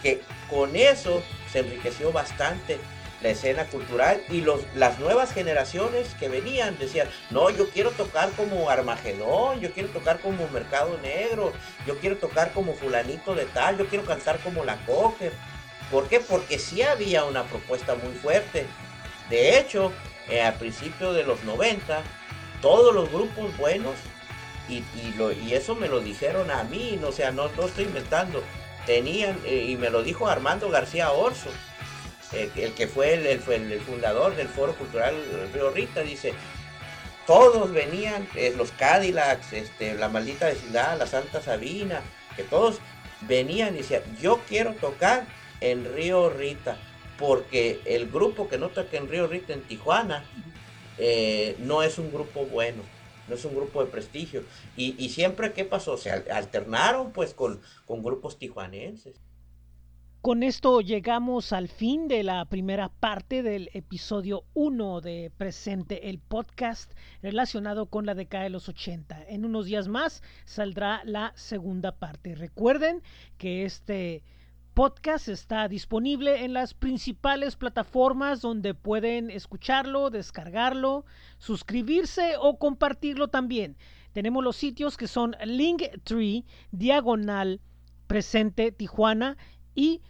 que 0.01 0.21
con 0.49 0.75
eso 0.75 1.23
se 1.51 1.59
enriqueció 1.59 2.11
bastante 2.11 2.79
la 3.21 3.29
escena 3.29 3.65
cultural 3.65 4.21
y 4.29 4.41
los, 4.41 4.61
las 4.75 4.99
nuevas 4.99 5.33
generaciones 5.33 6.13
que 6.19 6.29
venían 6.29 6.77
decían, 6.77 7.07
no, 7.31 7.49
yo 7.49 7.69
quiero 7.69 7.91
tocar 7.91 8.29
como 8.31 8.69
Armagedón, 8.69 9.59
yo 9.61 9.71
quiero 9.73 9.89
tocar 9.89 10.19
como 10.19 10.47
Mercado 10.49 10.97
Negro, 11.01 11.51
yo 11.87 11.97
quiero 11.97 12.17
tocar 12.17 12.51
como 12.53 12.75
fulanito 12.75 13.33
de 13.33 13.45
tal, 13.45 13.77
yo 13.77 13.87
quiero 13.87 14.05
cantar 14.05 14.39
como 14.39 14.63
La 14.63 14.77
Cocker. 14.85 15.31
¿Por 15.91 16.07
qué? 16.07 16.19
Porque 16.19 16.59
sí 16.59 16.81
había 16.81 17.23
una 17.23 17.43
propuesta 17.43 17.95
muy 17.95 18.13
fuerte. 18.13 18.65
De 19.29 19.59
hecho, 19.59 19.91
eh, 20.29 20.41
al 20.41 20.55
principio 20.55 21.13
de 21.13 21.23
los 21.23 21.43
90, 21.43 22.01
todos 22.61 22.93
los 22.93 23.11
grupos 23.11 23.55
buenos 23.57 23.95
y, 24.67 24.83
lo, 25.17 25.31
y 25.31 25.53
eso 25.53 25.75
me 25.75 25.87
lo 25.87 25.99
dijeron 25.99 26.49
a 26.49 26.63
mí, 26.63 26.99
o 27.03 27.11
sea, 27.11 27.31
no, 27.31 27.49
no 27.49 27.65
estoy 27.65 27.85
inventando. 27.85 28.43
Tenían, 28.85 29.39
eh, 29.45 29.65
y 29.69 29.77
me 29.77 29.89
lo 29.89 30.03
dijo 30.03 30.27
Armando 30.27 30.69
García 30.69 31.11
Orso, 31.11 31.49
eh, 32.33 32.49
el 32.55 32.73
que 32.73 32.87
fue 32.87 33.13
el, 33.13 33.25
el, 33.25 33.81
fundador 33.81 34.35
del 34.35 34.47
Foro 34.47 34.73
Cultural 34.75 35.15
Río 35.53 35.69
Rita, 35.71 36.01
dice, 36.01 36.33
todos 37.25 37.71
venían, 37.71 38.27
eh, 38.35 38.53
los 38.55 38.71
Cadillacs, 38.71 39.53
este, 39.53 39.95
la 39.95 40.09
maldita 40.09 40.47
vecindad, 40.47 40.97
la 40.97 41.07
Santa 41.07 41.41
Sabina, 41.41 42.01
que 42.35 42.43
todos 42.43 42.79
venían 43.21 43.75
y 43.75 43.79
decían, 43.79 44.03
yo 44.19 44.41
quiero 44.47 44.73
tocar 44.73 45.25
en 45.71 45.93
Río 45.93 46.29
Rita, 46.29 46.77
porque 47.17 47.79
el 47.85 48.09
grupo 48.09 48.47
que 48.47 48.57
no 48.57 48.69
toca 48.69 48.97
en 48.97 49.07
Río 49.07 49.27
Rita, 49.27 49.53
en 49.53 49.61
Tijuana, 49.61 50.23
no 51.59 51.83
es 51.83 51.97
un 51.97 52.11
grupo 52.11 52.45
bueno 52.45 52.81
no 53.27 53.35
es 53.35 53.45
un 53.45 53.55
grupo 53.55 53.83
de 53.83 53.91
prestigio. 53.91 54.43
Y, 54.77 55.09
siempre, 55.09 55.53
¿qué 55.53 55.65
pasó? 55.65 55.97
Se 55.97 56.11
alternaron 56.11 57.11
pues 57.11 57.33
con, 57.33 57.61
con 57.85 58.03
grupos 58.03 58.37
tijuanenses. 58.37 59.19
Con 60.21 60.41
esto 60.41 60.81
llegamos 60.81 61.53
al 61.53 61.67
fin 61.67 62.07
de 62.07 62.23
la 62.23 62.45
primera 62.45 62.89
parte 62.89 63.43
del 63.43 63.69
episodio 63.73 64.43
1 64.55 65.01
de 65.01 65.31
Presente 65.37 66.09
el 66.09 66.17
Podcast 66.17 66.91
relacionado 67.21 67.85
con 67.85 68.07
la 68.07 68.15
década 68.15 68.45
de 68.45 68.49
los 68.49 68.67
80. 68.67 69.23
En 69.27 69.45
unos 69.45 69.67
días 69.67 69.87
más 69.87 70.23
saldrá 70.45 71.03
la 71.05 71.31
segunda 71.35 71.91
parte. 71.91 72.33
Recuerden 72.33 73.03
que 73.37 73.65
este 73.65 74.23
podcast 74.75 75.27
está 75.29 75.67
disponible 75.69 76.43
en 76.43 76.51
las 76.53 76.73
principales 76.73 77.55
plataformas 77.55 78.41
donde 78.41 78.73
pueden 78.73 79.31
escucharlo, 79.31 80.09
descargarlo, 80.09 81.05
suscribirse 81.37 82.33
o 82.37 82.59
compartirlo 82.59 83.29
también. 83.29 83.77
Tenemos 84.11 84.43
los 84.43 84.57
sitios 84.57 84.97
que 84.97 85.07
son 85.07 85.33
Linktree, 85.45 86.43
Diagonal, 86.71 87.61
Presente 88.07 88.73
Tijuana 88.73 89.37
y 89.75 90.01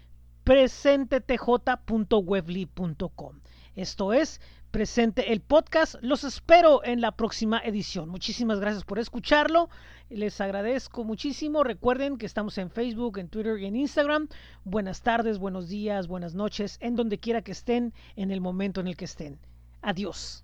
presentetj.webly.com. 0.44 3.40
Esto 3.76 4.14
es 4.14 4.42
presente 4.72 5.32
el 5.32 5.42
podcast. 5.42 5.94
Los 6.02 6.24
espero 6.24 6.84
en 6.84 7.02
la 7.02 7.12
próxima 7.12 7.60
edición. 7.60 8.10
Muchísimas 8.10 8.60
gracias 8.60 8.84
por 8.84 8.98
escucharlo. 8.98 9.70
Les 10.10 10.40
agradezco 10.40 11.04
muchísimo. 11.04 11.64
Recuerden 11.64 12.18
que 12.18 12.28
estamos 12.28 12.60
en 12.60 12.70
Facebook, 12.70 13.18
en 13.18 13.28
Twitter 13.28 13.58
y 13.58 13.66
en 13.66 13.76
Instagram. 13.76 14.28
Buenas 14.64 15.02
tardes, 15.02 15.40
buenos 15.40 15.68
días, 15.68 16.08
buenas 16.08 16.36
noches, 16.36 16.78
en 16.80 16.96
donde 16.96 17.18
quiera 17.18 17.42
que 17.42 17.52
estén, 17.52 17.92
en 18.16 18.30
el 18.30 18.40
momento 18.40 18.82
en 18.82 18.88
el 18.88 18.98
que 18.98 19.06
estén. 19.06 19.40
Adiós. 19.82 20.44